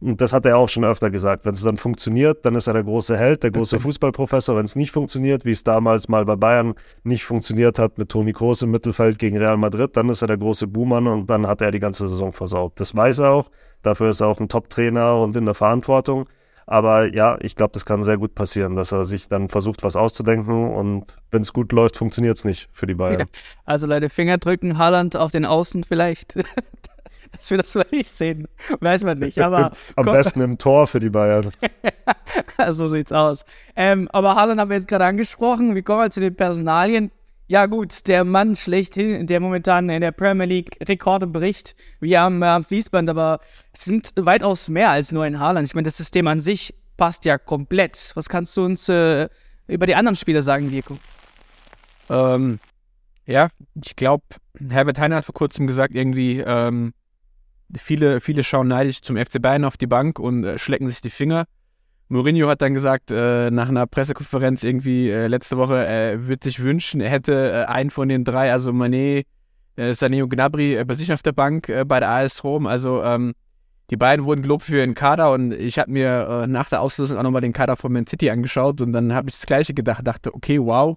Und 0.00 0.20
das 0.20 0.32
hat 0.32 0.46
er 0.46 0.56
auch 0.56 0.68
schon 0.68 0.84
öfter 0.84 1.10
gesagt. 1.10 1.44
Wenn 1.44 1.54
es 1.54 1.62
dann 1.62 1.76
funktioniert, 1.76 2.44
dann 2.44 2.54
ist 2.54 2.68
er 2.68 2.72
der 2.72 2.84
große 2.84 3.16
Held, 3.16 3.42
der 3.42 3.50
große 3.50 3.80
Fußballprofessor. 3.80 4.56
Wenn 4.56 4.64
es 4.64 4.76
nicht 4.76 4.92
funktioniert, 4.92 5.44
wie 5.44 5.50
es 5.50 5.64
damals 5.64 6.08
mal 6.08 6.24
bei 6.24 6.36
Bayern 6.36 6.74
nicht 7.02 7.24
funktioniert 7.24 7.78
hat 7.80 7.98
mit 7.98 8.08
Toni 8.08 8.32
Kroos 8.32 8.62
im 8.62 8.70
Mittelfeld 8.70 9.18
gegen 9.18 9.36
Real 9.36 9.56
Madrid, 9.56 9.96
dann 9.96 10.08
ist 10.08 10.22
er 10.22 10.28
der 10.28 10.38
große 10.38 10.68
Buhmann 10.68 11.08
und 11.08 11.28
dann 11.28 11.46
hat 11.46 11.60
er 11.60 11.72
die 11.72 11.80
ganze 11.80 12.06
Saison 12.06 12.32
versaut. 12.32 12.74
Das 12.76 12.94
weiß 12.94 13.18
er 13.18 13.32
auch. 13.32 13.50
Dafür 13.82 14.10
ist 14.10 14.20
er 14.20 14.28
auch 14.28 14.40
ein 14.40 14.48
Top-Trainer 14.48 15.20
und 15.20 15.34
in 15.34 15.44
der 15.44 15.54
Verantwortung. 15.54 16.28
Aber 16.70 17.14
ja, 17.14 17.38
ich 17.40 17.56
glaube, 17.56 17.72
das 17.72 17.86
kann 17.86 18.02
sehr 18.02 18.18
gut 18.18 18.34
passieren, 18.34 18.76
dass 18.76 18.92
er 18.92 19.06
sich 19.06 19.26
dann 19.26 19.48
versucht, 19.48 19.82
was 19.82 19.96
auszudenken 19.96 20.70
und 20.74 21.06
wenn 21.30 21.40
es 21.40 21.54
gut 21.54 21.72
läuft, 21.72 21.96
funktioniert 21.96 22.36
es 22.36 22.44
nicht 22.44 22.68
für 22.74 22.86
die 22.86 22.92
Bayern. 22.92 23.20
Ja, 23.20 23.26
also 23.64 23.86
Leute, 23.86 24.10
Finger 24.10 24.36
drücken, 24.36 24.76
Haaland 24.76 25.16
auf 25.16 25.32
den 25.32 25.46
Außen 25.46 25.84
vielleicht. 25.84 26.34
dass 27.32 27.50
wir 27.50 27.56
das 27.56 27.72
vielleicht 27.72 27.92
nicht 27.92 28.10
sehen. 28.10 28.48
Weiß 28.80 29.02
man 29.02 29.18
nicht. 29.18 29.38
Aber 29.38 29.72
Am 29.96 30.04
besten 30.04 30.42
im 30.42 30.58
Tor 30.58 30.86
für 30.86 31.00
die 31.00 31.08
Bayern. 31.08 31.52
so 32.70 32.86
sieht's 32.86 33.12
aus. 33.12 33.46
Ähm, 33.74 34.08
aber 34.12 34.34
Haaland 34.34 34.60
haben 34.60 34.68
wir 34.68 34.76
jetzt 34.76 34.88
gerade 34.88 35.06
angesprochen. 35.06 35.74
Wir 35.74 35.82
kommen 35.82 36.00
wir 36.00 36.10
zu 36.10 36.20
den 36.20 36.36
Personalien. 36.36 37.10
Ja 37.50 37.64
gut, 37.64 38.06
der 38.08 38.24
Mann 38.24 38.56
schlechthin, 38.56 39.26
der 39.26 39.40
momentan 39.40 39.88
in 39.88 40.02
der 40.02 40.12
Premier 40.12 40.44
League 40.44 40.76
Rekorde 40.86 41.26
bricht, 41.26 41.74
wie 41.98 42.14
am, 42.14 42.42
am 42.42 42.62
Fließband, 42.62 43.08
aber 43.08 43.40
es 43.72 43.86
sind 43.86 44.12
weitaus 44.16 44.68
mehr 44.68 44.90
als 44.90 45.12
nur 45.12 45.24
ein 45.24 45.40
Haaland. 45.40 45.66
Ich 45.66 45.74
meine, 45.74 45.86
das 45.86 45.96
System 45.96 46.26
an 46.26 46.40
sich 46.40 46.74
passt 46.98 47.24
ja 47.24 47.38
komplett. 47.38 48.12
Was 48.14 48.28
kannst 48.28 48.54
du 48.54 48.66
uns 48.66 48.90
äh, 48.90 49.30
über 49.66 49.86
die 49.86 49.94
anderen 49.94 50.14
Spieler 50.14 50.42
sagen, 50.42 50.68
Diego? 50.70 50.98
Ähm, 52.10 52.58
ja, 53.24 53.48
ich 53.82 53.96
glaube, 53.96 54.24
Herbert 54.68 54.98
Heiner 54.98 55.16
hat 55.16 55.24
vor 55.24 55.34
kurzem 55.34 55.66
gesagt, 55.66 55.94
irgendwie, 55.94 56.40
ähm, 56.40 56.92
viele, 57.78 58.20
viele 58.20 58.44
schauen 58.44 58.68
neidisch 58.68 59.00
zum 59.00 59.16
FC 59.16 59.40
Bayern 59.40 59.64
auf 59.64 59.78
die 59.78 59.86
Bank 59.86 60.18
und 60.18 60.44
äh, 60.44 60.58
schlecken 60.58 60.90
sich 60.90 61.00
die 61.00 61.08
Finger. 61.08 61.46
Mourinho 62.08 62.48
hat 62.48 62.62
dann 62.62 62.74
gesagt, 62.74 63.10
äh, 63.10 63.50
nach 63.50 63.68
einer 63.68 63.86
Pressekonferenz 63.86 64.64
irgendwie 64.64 65.10
äh, 65.10 65.26
letzte 65.26 65.58
Woche, 65.58 65.84
er 65.84 66.26
würde 66.26 66.44
sich 66.44 66.62
wünschen, 66.62 67.00
er 67.00 67.10
hätte 67.10 67.52
äh, 67.52 67.64
einen 67.70 67.90
von 67.90 68.08
den 68.08 68.24
drei, 68.24 68.50
also 68.50 68.70
Mané, 68.70 69.24
äh, 69.76 69.90
Sané 69.90 70.22
und 70.22 70.30
Gnabry, 70.30 70.76
äh, 70.76 70.84
bei 70.84 70.94
sich 70.94 71.12
auf 71.12 71.22
der 71.22 71.32
Bank 71.32 71.68
äh, 71.68 71.84
bei 71.84 72.00
der 72.00 72.10
AS 72.10 72.42
Rom. 72.44 72.66
Also 72.66 73.02
ähm, 73.02 73.34
die 73.90 73.96
beiden 73.96 74.24
wurden 74.24 74.42
gelobt 74.42 74.64
für 74.64 74.78
ihren 74.78 74.94
Kader 74.94 75.32
und 75.32 75.52
ich 75.52 75.78
habe 75.78 75.90
mir 75.90 76.46
nach 76.46 76.68
der 76.68 76.82
Auslösung 76.82 77.16
auch 77.16 77.22
nochmal 77.22 77.40
den 77.40 77.54
Kader 77.54 77.74
von 77.74 77.90
Man 77.90 78.06
City 78.06 78.28
angeschaut 78.28 78.82
und 78.82 78.92
dann 78.92 79.14
habe 79.14 79.30
ich 79.30 79.36
das 79.36 79.46
Gleiche 79.46 79.72
gedacht, 79.72 80.06
dachte, 80.06 80.34
okay, 80.34 80.60
wow, 80.60 80.94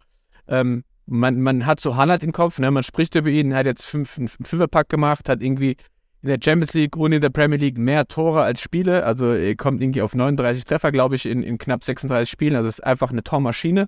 ähm, 0.49 0.83
man, 1.05 1.39
man 1.39 1.65
hat 1.65 1.79
so 1.79 1.95
Haaland 1.95 2.21
im 2.23 2.33
Kopf, 2.33 2.59
ne? 2.59 2.69
man 2.69 2.83
spricht 2.83 3.15
über 3.15 3.29
ihn, 3.29 3.53
hat 3.53 3.65
jetzt 3.65 3.85
fünf, 3.85 4.17
einen 4.17 4.27
Fünferpack 4.27 4.89
gemacht, 4.89 5.29
hat 5.29 5.41
irgendwie 5.41 5.77
in 6.21 6.29
der 6.29 6.39
Champions 6.43 6.73
League 6.73 6.95
und 6.95 7.13
in 7.13 7.21
der 7.21 7.29
Premier 7.29 7.57
League 7.57 7.77
mehr 7.77 8.07
Tore 8.07 8.43
als 8.43 8.61
Spiele. 8.61 9.03
Also 9.03 9.31
er 9.31 9.55
kommt 9.55 9.81
irgendwie 9.81 10.01
auf 10.01 10.13
39 10.13 10.65
Treffer, 10.65 10.91
glaube 10.91 11.15
ich, 11.15 11.25
in, 11.25 11.41
in 11.41 11.57
knapp 11.57 11.83
36 11.83 12.29
Spielen. 12.29 12.55
Also 12.55 12.69
ist 12.69 12.83
einfach 12.83 13.11
eine 13.11 13.23
Tormaschine. 13.23 13.87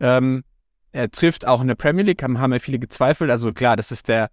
Ähm, 0.00 0.44
er 0.92 1.10
trifft 1.10 1.46
auch 1.46 1.60
in 1.60 1.68
der 1.68 1.74
Premier 1.74 2.04
League, 2.04 2.22
haben, 2.22 2.38
haben 2.38 2.52
ja 2.52 2.58
viele 2.58 2.78
gezweifelt. 2.78 3.30
Also 3.30 3.52
klar, 3.52 3.76
das 3.76 3.92
ist 3.92 4.08
der, 4.08 4.30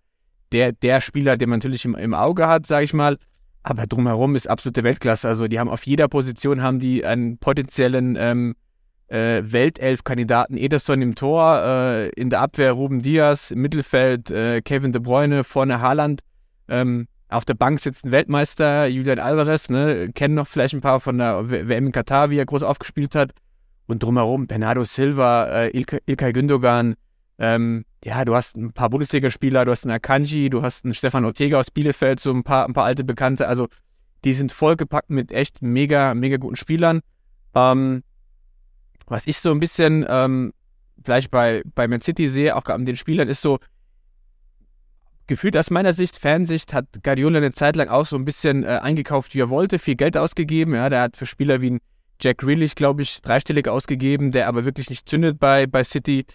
der, 0.54 0.72
der 0.72 1.02
Spieler, 1.02 1.36
den 1.36 1.50
man 1.50 1.60
natürlich 1.60 1.84
im, 1.84 1.96
im 1.96 2.14
Auge 2.14 2.48
hat, 2.48 2.66
sage 2.66 2.86
ich 2.86 2.94
mal. 2.94 3.18
Aber 3.64 3.86
drumherum 3.86 4.36
ist 4.36 4.48
absolute 4.48 4.84
Weltklasse. 4.84 5.28
Also 5.28 5.48
die 5.48 5.60
haben 5.60 5.70
auf 5.70 5.86
jeder 5.86 6.08
Position 6.08 6.62
haben 6.62 6.80
die 6.80 7.04
einen 7.04 7.38
potenziellen 7.38 8.16
ähm, 8.18 8.56
äh, 9.08 9.42
Weltelf-Kandidaten. 9.44 10.56
Ederson 10.56 11.02
im 11.02 11.16
Tor, 11.16 11.62
äh, 11.62 12.10
in 12.10 12.30
der 12.30 12.42
Abwehr 12.42 12.72
Ruben 12.72 13.02
Diaz, 13.02 13.52
im 13.52 13.62
Mittelfeld 13.62 14.32
äh, 14.32 14.62
Kevin 14.62 14.94
De 14.94 15.02
Bruyne, 15.02 15.44
vorne 15.44 15.82
Haaland. 15.82 16.22
Ähm, 16.70 17.08
auf 17.30 17.46
der 17.46 17.56
Bank 17.56 17.80
sitzt 17.80 18.06
ein 18.06 18.12
Weltmeister, 18.12 18.88
Julian 18.88 19.20
Alvarez, 19.20 19.70
ne, 19.70 20.12
kennen 20.14 20.36
noch 20.36 20.48
vielleicht 20.48 20.74
ein 20.74 20.82
paar 20.82 21.00
von 21.00 21.18
der 21.18 21.50
WM 21.50 21.88
in 21.88 21.92
Katar, 21.92 22.30
wie 22.30 22.38
er 22.38 22.46
groß 22.46 22.64
aufgespielt 22.64 23.16
hat. 23.16 23.32
Und 23.88 24.04
drumherum 24.04 24.48
Bernardo 24.48 24.84
Silva, 24.84 25.46
äh, 25.46 25.70
Ilkay, 25.70 26.00
Ilkay 26.06 26.34
Gündogan. 26.34 26.96
Ähm, 27.38 27.86
ja, 28.04 28.26
du 28.26 28.36
hast 28.36 28.56
ein 28.56 28.72
paar 28.72 28.90
Bundesligaspieler, 28.90 29.66
du 29.66 29.72
hast 29.72 29.86
einen 29.86 29.96
Akanji, 29.96 30.50
du 30.50 30.62
hast 30.62 30.86
einen 30.86 30.94
Stefan 30.94 31.26
Ortega 31.26 31.60
aus 31.60 31.72
Bielefeld, 31.72 32.20
so 32.20 32.32
ein 32.32 32.44
paar, 32.44 32.66
ein 32.66 32.74
paar 32.74 32.86
alte 32.86 33.04
Bekannte. 33.04 33.48
Also 33.48 33.68
die 34.24 34.34
sind 34.34 34.52
vollgepackt 34.52 35.10
mit 35.10 35.32
echt 35.32 35.62
mega, 35.62 36.14
mega 36.14 36.38
guten 36.38 36.56
Spielern. 36.56 37.02
Ähm, 37.54 38.04
was 39.08 39.28
ich 39.28 39.40
so 39.40 39.52
ein 39.52 39.60
bisschen 39.60 40.06
ähm, 40.08 40.54
vielleicht 41.04 41.30
bei, 41.30 41.64
bei 41.76 41.88
Man 41.88 42.02
City 42.02 42.28
sehe, 42.28 42.56
auch 42.56 42.66
an 42.66 42.86
den 42.86 42.96
Spielern, 42.96 43.28
ist 43.28 43.42
so, 43.42 43.60
gefühlt 45.28 45.58
aus 45.58 45.70
meiner 45.70 45.94
Sicht, 45.94 46.20
Fansicht, 46.20 46.74
hat 46.74 46.86
Guardiola 47.04 47.38
eine 47.38 47.52
Zeit 47.52 47.76
lang 47.76 47.90
auch 47.90 48.06
so 48.06 48.16
ein 48.16 48.26
bisschen 48.26 48.64
äh, 48.64 48.80
eingekauft, 48.82 49.36
wie 49.36 49.42
er 49.42 49.50
wollte, 49.50 49.80
viel 49.80 49.96
Geld 49.96 50.18
ausgegeben. 50.18 50.76
Ja, 50.76 50.90
der 50.90 51.02
hat 51.02 51.18
für 51.18 51.26
Spieler 51.26 51.62
wie 51.62 51.80
Jack 52.22 52.40
Grealish, 52.40 52.76
glaube 52.76 53.02
ich, 53.02 53.22
dreistellig 53.22 53.68
ausgegeben, 53.68 54.32
der 54.32 54.48
aber 54.48 54.66
wirklich 54.66 54.90
nicht 54.90 55.10
zündet 55.10 55.40
bei, 55.40 55.68
bei 55.68 55.84
City. 55.84 56.26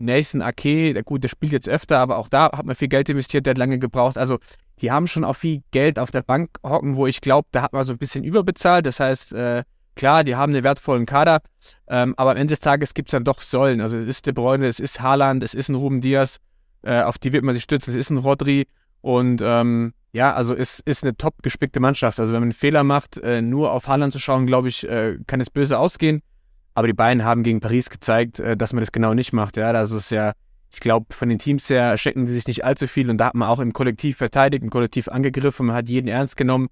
Nathan 0.00 0.42
Ake, 0.42 0.94
der, 0.94 1.02
gut, 1.02 1.24
der 1.24 1.28
spielt 1.28 1.52
jetzt 1.52 1.68
öfter, 1.68 1.98
aber 1.98 2.18
auch 2.18 2.28
da 2.28 2.52
hat 2.52 2.64
man 2.64 2.76
viel 2.76 2.86
Geld 2.86 3.08
investiert, 3.08 3.46
der 3.46 3.52
hat 3.52 3.58
lange 3.58 3.80
gebraucht. 3.80 4.16
Also 4.16 4.38
die 4.80 4.92
haben 4.92 5.08
schon 5.08 5.24
auch 5.24 5.34
viel 5.34 5.62
Geld 5.72 5.98
auf 5.98 6.12
der 6.12 6.22
Bank 6.22 6.50
hocken, 6.62 6.94
wo 6.94 7.08
ich 7.08 7.20
glaube, 7.20 7.48
da 7.50 7.62
hat 7.62 7.72
man 7.72 7.84
so 7.84 7.92
ein 7.92 7.98
bisschen 7.98 8.22
überbezahlt. 8.22 8.86
Das 8.86 9.00
heißt, 9.00 9.32
äh, 9.32 9.64
klar, 9.96 10.22
die 10.22 10.36
haben 10.36 10.54
einen 10.54 10.62
wertvollen 10.62 11.04
Kader, 11.04 11.40
ähm, 11.88 12.14
aber 12.16 12.30
am 12.30 12.36
Ende 12.36 12.52
des 12.52 12.60
Tages 12.60 12.94
gibt 12.94 13.08
es 13.08 13.10
dann 13.10 13.24
doch 13.24 13.42
Säulen. 13.42 13.80
Also 13.80 13.98
es 13.98 14.06
ist 14.06 14.26
De 14.26 14.32
Bruyne, 14.32 14.68
es 14.68 14.78
ist 14.78 15.00
Haaland, 15.00 15.42
es 15.42 15.52
ist 15.54 15.68
ein 15.68 15.74
Ruben 15.74 16.00
Diaz, 16.00 16.36
äh, 16.82 17.02
auf 17.02 17.18
die 17.18 17.32
wird 17.32 17.44
man 17.44 17.54
sich 17.54 17.64
stützen. 17.64 17.90
Es 17.90 17.96
ist 17.96 18.10
ein 18.10 18.18
Rodri 18.18 18.66
und 19.00 19.40
ähm, 19.44 19.92
ja, 20.12 20.34
also 20.34 20.54
es 20.54 20.80
ist 20.80 21.04
eine 21.04 21.16
top 21.16 21.42
gespickte 21.42 21.80
Mannschaft. 21.80 22.18
Also 22.18 22.32
wenn 22.32 22.40
man 22.40 22.48
einen 22.48 22.52
Fehler 22.52 22.82
macht, 22.84 23.18
äh, 23.18 23.42
nur 23.42 23.72
auf 23.72 23.88
Haaland 23.88 24.12
zu 24.12 24.18
schauen, 24.18 24.46
glaube 24.46 24.68
ich, 24.68 24.88
äh, 24.88 25.18
kann 25.26 25.40
es 25.40 25.50
böse 25.50 25.78
ausgehen. 25.78 26.22
Aber 26.74 26.86
die 26.86 26.94
beiden 26.94 27.24
haben 27.24 27.42
gegen 27.42 27.60
Paris 27.60 27.90
gezeigt, 27.90 28.40
äh, 28.40 28.56
dass 28.56 28.72
man 28.72 28.80
das 28.80 28.92
genau 28.92 29.14
nicht 29.14 29.32
macht. 29.32 29.56
Ja, 29.56 29.80
es 29.82 29.90
ist 29.90 30.10
ja, 30.10 30.32
ich 30.70 30.80
glaube, 30.80 31.06
von 31.14 31.28
den 31.28 31.38
Teams 31.38 31.68
her 31.68 31.96
stecken 31.98 32.26
die 32.26 32.32
sich 32.32 32.46
nicht 32.46 32.64
allzu 32.64 32.86
viel 32.86 33.10
und 33.10 33.18
da 33.18 33.26
hat 33.26 33.34
man 33.34 33.48
auch 33.48 33.60
im 33.60 33.72
Kollektiv 33.72 34.16
verteidigt, 34.16 34.62
im 34.62 34.70
Kollektiv 34.70 35.08
angegriffen, 35.08 35.66
man 35.66 35.76
hat 35.76 35.88
jeden 35.88 36.08
ernst 36.08 36.36
genommen. 36.36 36.68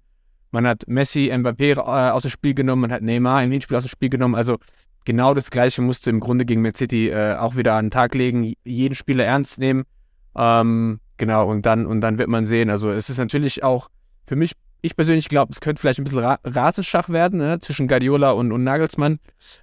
Man 0.51 0.65
hat 0.65 0.83
Messi, 0.87 1.29
Mbappé 1.31 1.77
äh, 1.77 2.11
aus 2.11 2.21
dem 2.21 2.31
Spiel 2.31 2.53
genommen, 2.53 2.83
man 2.83 2.91
hat 2.91 3.01
Neymar 3.01 3.43
im 3.43 3.51
Hinspiel 3.51 3.77
aus 3.77 3.83
dem 3.83 3.89
Spiel 3.89 4.09
genommen. 4.09 4.35
Also 4.35 4.57
genau 5.03 5.33
das 5.33 5.51
Gleiche 5.51 5.81
musste 5.81 6.09
im 6.09 6.21
Grunde 6.21 6.45
gegen 6.45 6.61
Man 6.61 6.73
City 6.73 7.09
äh, 7.09 7.35
auch 7.35 7.55
wieder 7.55 7.75
an 7.75 7.85
den 7.85 7.91
Tag 7.91 8.15
legen, 8.15 8.53
jeden 8.63 8.95
Spieler 8.95 9.25
ernst 9.25 9.59
nehmen 9.59 9.83
ähm, 10.37 10.99
genau, 11.17 11.49
und 11.49 11.65
dann, 11.65 11.85
und 11.85 12.01
dann 12.01 12.19
wird 12.19 12.29
man 12.29 12.45
sehen. 12.45 12.69
Also 12.69 12.91
es 12.91 13.09
ist 13.09 13.17
natürlich 13.17 13.63
auch 13.63 13.89
für 14.25 14.35
mich, 14.35 14.53
ich 14.81 14.95
persönlich 14.95 15.29
glaube, 15.29 15.51
es 15.51 15.59
könnte 15.59 15.81
vielleicht 15.81 15.99
ein 15.99 16.03
bisschen 16.03 16.19
Ra 16.19 16.39
Rateschach 16.43 17.09
werden 17.09 17.39
ne, 17.39 17.59
zwischen 17.59 17.87
Guardiola 17.87 18.31
und, 18.31 18.51
und 18.51 18.63
Nagelsmann. 18.63 19.17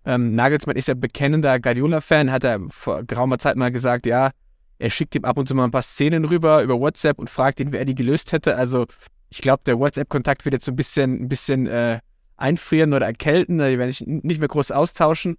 Ähm, 0.04 0.34
Nagelsmann 0.34 0.76
ist 0.76 0.88
ja 0.88 0.94
bekennender 0.94 1.60
Guardiola-Fan, 1.60 2.32
hat 2.32 2.44
er 2.44 2.60
vor 2.68 3.04
geraumer 3.04 3.38
Zeit 3.38 3.56
mal 3.56 3.70
gesagt, 3.70 4.06
ja, 4.06 4.30
er 4.78 4.90
schickt 4.90 5.14
ihm 5.14 5.24
ab 5.24 5.38
und 5.38 5.48
zu 5.48 5.54
mal 5.54 5.64
ein 5.64 5.70
paar 5.70 5.82
Szenen 5.82 6.24
rüber 6.24 6.62
über 6.62 6.78
WhatsApp 6.78 7.18
und 7.18 7.30
fragt 7.30 7.60
ihn, 7.60 7.72
wer 7.72 7.84
die 7.84 7.94
gelöst 7.94 8.32
hätte. 8.32 8.56
Also 8.56 8.86
ich 9.30 9.40
glaube, 9.40 9.62
der 9.64 9.78
WhatsApp-Kontakt 9.78 10.44
wird 10.44 10.54
jetzt 10.54 10.64
so 10.64 10.72
ein 10.72 10.76
bisschen, 10.76 11.22
ein 11.22 11.28
bisschen 11.28 11.66
äh, 11.66 12.00
einfrieren 12.36 12.92
oder 12.92 13.06
erkälten. 13.06 13.58
Die 13.58 13.78
werden 13.78 13.92
sich 13.92 14.04
nicht 14.06 14.40
mehr 14.40 14.48
groß 14.48 14.72
austauschen. 14.72 15.36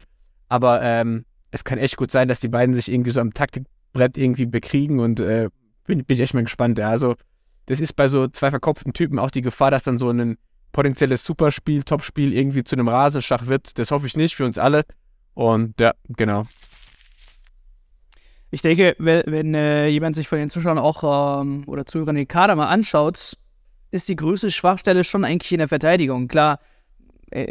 Aber 0.47 0.81
ähm, 0.81 1.25
es 1.51 1.63
kann 1.63 1.77
echt 1.77 1.97
gut 1.97 2.11
sein, 2.11 2.27
dass 2.27 2.39
die 2.39 2.47
beiden 2.47 2.75
sich 2.75 2.91
irgendwie 2.91 3.11
so 3.11 3.21
am 3.21 3.33
Taktik 3.33 3.65
Brett 3.95 4.17
irgendwie 4.17 4.45
bekriegen 4.45 4.99
und 4.99 5.19
äh, 5.19 5.49
bin, 5.85 6.03
bin 6.03 6.15
ich 6.15 6.19
echt 6.19 6.33
mal 6.33 6.43
gespannt. 6.43 6.77
Ja. 6.77 6.89
Also, 6.89 7.15
das 7.65 7.79
ist 7.79 7.95
bei 7.95 8.07
so 8.07 8.27
zwei 8.27 8.51
verkopften 8.51 8.93
Typen 8.93 9.17
auch 9.17 9.31
die 9.31 9.41
Gefahr, 9.41 9.71
dass 9.71 9.83
dann 9.83 9.97
so 9.97 10.11
ein 10.11 10.37
potenzielles 10.71 11.23
Superspiel, 11.23 11.83
Topspiel 11.83 12.33
irgendwie 12.33 12.63
zu 12.63 12.75
einem 12.75 12.89
Rasenschach 12.89 13.47
wird. 13.47 13.79
Das 13.79 13.91
hoffe 13.91 14.05
ich 14.05 14.17
nicht 14.17 14.35
für 14.35 14.45
uns 14.45 14.57
alle. 14.57 14.83
Und 15.33 15.79
ja, 15.79 15.93
genau. 16.09 16.45
Ich 18.51 18.61
denke, 18.61 18.95
wenn, 18.99 19.23
wenn 19.25 19.55
äh, 19.55 19.87
jemand 19.87 20.15
sich 20.15 20.27
von 20.27 20.37
den 20.37 20.49
Zuschauern 20.49 20.77
auch 20.77 21.41
ähm, 21.41 21.63
oder 21.65 21.85
Zuhörern 21.85 22.15
den 22.15 22.27
Kader 22.27 22.55
mal 22.55 22.67
anschaut, 22.67 23.37
ist 23.91 24.09
die 24.09 24.15
größte 24.15 24.51
Schwachstelle 24.51 25.03
schon 25.03 25.23
eigentlich 25.23 25.51
in 25.53 25.59
der 25.59 25.69
Verteidigung. 25.69 26.27
Klar, 26.27 26.59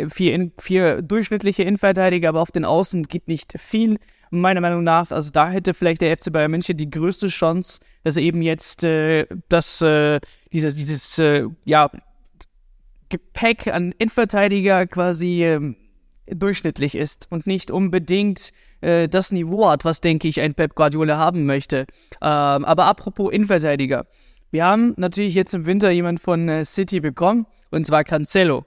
vier, 0.08 0.34
in, 0.34 0.52
vier 0.58 1.02
durchschnittliche 1.02 1.62
Innenverteidiger, 1.62 2.28
aber 2.28 2.40
auf 2.40 2.52
den 2.52 2.64
Außen 2.64 3.04
geht 3.04 3.28
nicht 3.28 3.54
viel 3.58 3.98
meiner 4.30 4.60
Meinung 4.60 4.84
nach. 4.84 5.10
Also 5.10 5.30
da 5.30 5.48
hätte 5.48 5.74
vielleicht 5.74 6.00
der 6.00 6.16
FC 6.16 6.32
Bayern 6.32 6.50
München 6.50 6.76
die 6.76 6.90
größte 6.90 7.28
Chance, 7.28 7.80
dass 8.02 8.16
er 8.16 8.22
eben 8.22 8.42
jetzt 8.42 8.84
äh, 8.84 9.26
das, 9.48 9.80
äh, 9.82 10.20
diese, 10.52 10.72
dieses, 10.72 11.18
äh, 11.18 11.46
ja, 11.64 11.90
Gepäck 13.08 13.68
an 13.68 13.94
Innenverteidiger 13.98 14.86
quasi 14.86 15.44
äh, 15.44 15.74
durchschnittlich 16.26 16.94
ist 16.94 17.30
und 17.30 17.46
nicht 17.46 17.70
unbedingt 17.70 18.50
äh, 18.80 19.08
das 19.08 19.30
Niveau 19.30 19.68
hat, 19.68 19.84
was, 19.84 20.00
denke 20.00 20.26
ich, 20.26 20.40
ein 20.40 20.54
Pep 20.54 20.74
Guardiola 20.74 21.18
haben 21.18 21.46
möchte. 21.46 21.86
Ähm, 22.20 22.64
aber 22.64 22.86
apropos 22.86 23.32
Innenverteidiger. 23.32 24.06
Wir 24.50 24.64
haben 24.64 24.94
natürlich 24.96 25.34
jetzt 25.34 25.54
im 25.54 25.66
Winter 25.66 25.90
jemand 25.90 26.20
von 26.20 26.48
äh, 26.48 26.64
City 26.64 27.00
bekommen, 27.00 27.46
und 27.70 27.86
zwar 27.86 28.04
Cancelo. 28.04 28.64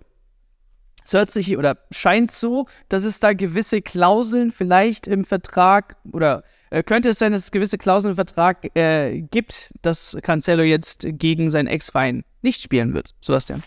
Es 1.08 1.14
hört 1.14 1.32
sich 1.32 1.58
oder 1.58 1.78
scheint 1.90 2.32
so, 2.32 2.66
dass 2.90 3.06
es 3.06 3.22
da 3.22 3.32
gewisse 3.32 3.82
Klauseln 3.82 4.52
vielleicht 4.52 5.08
im 5.08 5.24
Vertrag 5.24 5.96
oder 6.12 6.44
äh, 6.70 6.84
könnte 6.84 7.08
es 7.08 7.18
sein, 7.18 7.32
dass 7.32 7.44
es 7.44 7.52
gewisse 7.52 7.78
Klauseln 7.78 8.12
im 8.12 8.16
Vertrag 8.16 8.76
äh, 8.76 9.22
gibt, 9.22 9.72
dass 9.84 10.18
Cancelo 10.22 10.64
jetzt 10.64 11.08
gegen 11.08 11.50
seinen 11.50 11.68
Ex-Verein 11.68 12.26
nicht 12.42 12.62
spielen 12.62 12.94
wird, 12.94 13.16
Sebastian? 13.22 13.64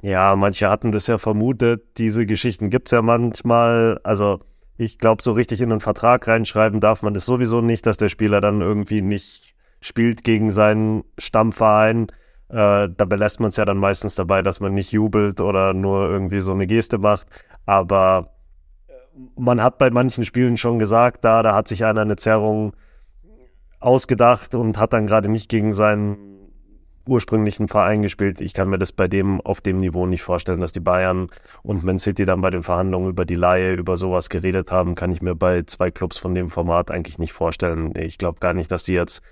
Ja, 0.00 0.36
manche 0.36 0.70
hatten 0.70 0.92
das 0.92 1.08
ja 1.08 1.18
vermutet. 1.18 1.98
Diese 1.98 2.24
Geschichten 2.24 2.70
gibt 2.70 2.86
es 2.86 2.92
ja 2.92 3.02
manchmal. 3.02 3.98
Also 4.04 4.44
ich 4.76 4.96
glaube, 5.00 5.24
so 5.24 5.32
richtig 5.32 5.60
in 5.60 5.72
einen 5.72 5.80
Vertrag 5.80 6.28
reinschreiben 6.28 6.78
darf 6.78 7.02
man 7.02 7.14
das 7.14 7.26
sowieso 7.26 7.62
nicht, 7.62 7.84
dass 7.86 7.96
der 7.96 8.10
Spieler 8.10 8.40
dann 8.40 8.60
irgendwie 8.60 9.02
nicht 9.02 9.56
spielt 9.80 10.22
gegen 10.22 10.52
seinen 10.52 11.02
Stammverein. 11.18 12.12
Äh, 12.48 12.88
da 12.96 13.04
belässt 13.04 13.40
man 13.40 13.48
es 13.48 13.56
ja 13.56 13.64
dann 13.64 13.78
meistens 13.78 14.14
dabei, 14.14 14.42
dass 14.42 14.60
man 14.60 14.74
nicht 14.74 14.92
jubelt 14.92 15.40
oder 15.40 15.74
nur 15.74 16.08
irgendwie 16.08 16.40
so 16.40 16.52
eine 16.52 16.66
Geste 16.66 16.98
macht. 16.98 17.26
Aber 17.64 18.30
äh, 18.88 18.92
man 19.36 19.62
hat 19.62 19.78
bei 19.78 19.90
manchen 19.90 20.24
Spielen 20.24 20.56
schon 20.56 20.78
gesagt, 20.78 21.24
da, 21.24 21.42
da 21.42 21.54
hat 21.54 21.68
sich 21.68 21.84
einer 21.84 22.02
eine 22.02 22.16
Zerrung 22.16 22.74
ausgedacht 23.80 24.54
und 24.54 24.78
hat 24.78 24.92
dann 24.92 25.06
gerade 25.06 25.28
nicht 25.28 25.48
gegen 25.48 25.72
seinen 25.72 26.26
ursprünglichen 27.08 27.68
Verein 27.68 28.02
gespielt. 28.02 28.40
Ich 28.40 28.52
kann 28.52 28.68
mir 28.68 28.78
das 28.78 28.92
bei 28.92 29.08
dem 29.08 29.40
auf 29.40 29.60
dem 29.60 29.80
Niveau 29.80 30.06
nicht 30.06 30.22
vorstellen, 30.22 30.60
dass 30.60 30.72
die 30.72 30.80
Bayern 30.80 31.28
und 31.62 31.84
Man 31.84 31.98
City 31.98 32.24
dann 32.24 32.40
bei 32.40 32.50
den 32.50 32.62
Verhandlungen 32.62 33.08
über 33.08 33.24
die 33.24 33.36
Laie 33.36 33.74
über 33.74 33.96
sowas 33.96 34.28
geredet 34.28 34.72
haben, 34.72 34.94
kann 34.94 35.12
ich 35.12 35.22
mir 35.22 35.34
bei 35.34 35.62
zwei 35.62 35.90
Clubs 35.90 36.18
von 36.18 36.34
dem 36.34 36.50
Format 36.50 36.90
eigentlich 36.90 37.18
nicht 37.18 37.32
vorstellen. 37.32 37.92
Ich 37.96 38.18
glaube 38.18 38.40
gar 38.40 38.54
nicht, 38.54 38.70
dass 38.70 38.84
die 38.84 38.94
jetzt 38.94 39.22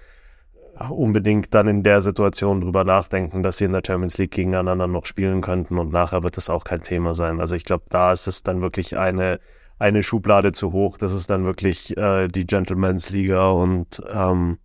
unbedingt 0.90 1.54
dann 1.54 1.68
in 1.68 1.82
der 1.82 2.02
Situation 2.02 2.60
drüber 2.60 2.84
nachdenken, 2.84 3.42
dass 3.42 3.58
sie 3.58 3.64
in 3.64 3.72
der 3.72 3.82
Champions 3.86 4.18
League 4.18 4.32
gegeneinander 4.32 4.86
noch 4.86 5.06
spielen 5.06 5.40
könnten 5.40 5.78
und 5.78 5.92
nachher 5.92 6.22
wird 6.22 6.36
das 6.36 6.50
auch 6.50 6.64
kein 6.64 6.80
Thema 6.80 7.14
sein. 7.14 7.40
Also 7.40 7.54
ich 7.54 7.64
glaube, 7.64 7.84
da 7.90 8.12
ist 8.12 8.26
es 8.26 8.42
dann 8.42 8.60
wirklich 8.60 8.96
eine, 8.96 9.40
eine 9.78 10.02
Schublade 10.02 10.52
zu 10.52 10.72
hoch. 10.72 10.98
Das 10.98 11.12
ist 11.12 11.30
dann 11.30 11.44
wirklich 11.44 11.96
äh, 11.96 12.28
die 12.28 12.46
Gentleman's 12.46 13.10
Liga 13.10 13.50
und 13.50 14.02
ähm, 14.12 14.58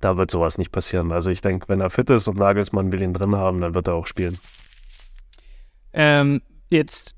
da 0.00 0.16
wird 0.16 0.30
sowas 0.30 0.58
nicht 0.58 0.72
passieren. 0.72 1.12
Also 1.12 1.30
ich 1.30 1.40
denke, 1.40 1.68
wenn 1.68 1.80
er 1.80 1.90
fit 1.90 2.08
ist 2.10 2.28
und 2.28 2.38
Nagelsmann 2.38 2.92
will 2.92 3.02
ihn 3.02 3.12
drin 3.12 3.36
haben, 3.36 3.60
dann 3.60 3.74
wird 3.74 3.88
er 3.88 3.94
auch 3.94 4.06
spielen. 4.06 4.38
Ähm, 5.92 6.40
jetzt 6.68 7.16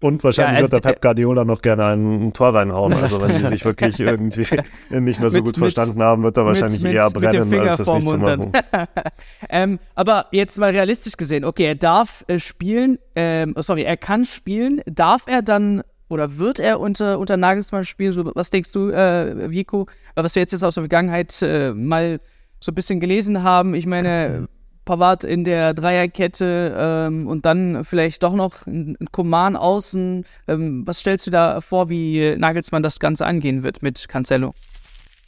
und 0.00 0.22
wahrscheinlich 0.22 0.56
ja, 0.56 0.62
wird 0.62 0.72
der 0.72 0.80
Pep 0.80 1.02
Guardiola 1.02 1.44
noch 1.44 1.60
gerne 1.60 1.86
ein, 1.86 2.32
Tor 2.32 2.54
reinhauen. 2.54 2.92
Also 2.92 3.20
wenn 3.20 3.36
die 3.36 3.48
sich 3.48 3.64
wirklich 3.64 3.98
irgendwie 4.00 4.46
nicht 4.90 5.20
mehr 5.20 5.30
so 5.30 5.38
mit, 5.38 5.46
gut 5.46 5.56
verstanden 5.56 6.02
haben, 6.02 6.22
wird 6.22 6.36
er 6.36 6.46
wahrscheinlich 6.46 6.82
mit, 6.82 6.94
eher 6.94 7.10
brennen, 7.10 7.68
als 7.68 7.78
das 7.78 7.88
nicht 7.88 8.08
zu 8.08 8.16
machen. 8.16 8.52
ähm, 9.50 9.78
aber 9.94 10.26
jetzt 10.30 10.58
mal 10.58 10.70
realistisch 10.70 11.16
gesehen, 11.16 11.44
okay, 11.44 11.64
er 11.64 11.74
darf 11.74 12.24
äh, 12.28 12.38
spielen, 12.38 12.98
ähm, 13.16 13.54
oh, 13.56 13.62
sorry, 13.62 13.82
er 13.82 13.96
kann 13.96 14.24
spielen, 14.24 14.82
darf 14.86 15.22
er 15.26 15.42
dann 15.42 15.82
oder 16.08 16.38
wird 16.38 16.58
er 16.58 16.80
unter, 16.80 17.18
unter 17.18 17.36
Nagelsmann 17.36 17.84
spielen? 17.84 18.12
So, 18.12 18.30
was 18.34 18.50
denkst 18.50 18.72
du, 18.72 18.90
äh, 18.90 19.50
Vico? 19.50 19.86
Was 20.14 20.34
wir 20.34 20.42
jetzt, 20.42 20.52
jetzt 20.52 20.62
aus 20.62 20.74
der 20.74 20.84
Vergangenheit 20.84 21.42
äh, 21.42 21.72
mal 21.72 22.20
so 22.60 22.72
ein 22.72 22.74
bisschen 22.74 23.00
gelesen 23.00 23.42
haben. 23.42 23.74
Ich 23.74 23.86
meine, 23.86 24.48
Pavard 24.88 25.22
in 25.22 25.44
der 25.44 25.74
Dreierkette 25.74 26.74
ähm, 26.74 27.26
und 27.26 27.44
dann 27.44 27.84
vielleicht 27.84 28.22
doch 28.22 28.32
noch 28.32 28.66
ein, 28.66 28.96
Coman 29.12 29.54
außen. 29.54 30.24
Ähm, 30.48 30.86
was 30.86 31.00
stellst 31.00 31.26
du 31.26 31.30
da 31.30 31.60
vor, 31.60 31.90
wie 31.90 32.34
Nagelsmann 32.38 32.82
das 32.82 32.98
Ganze 32.98 33.26
angehen 33.26 33.62
wird 33.62 33.82
mit 33.82 34.08
Cancelo? 34.08 34.54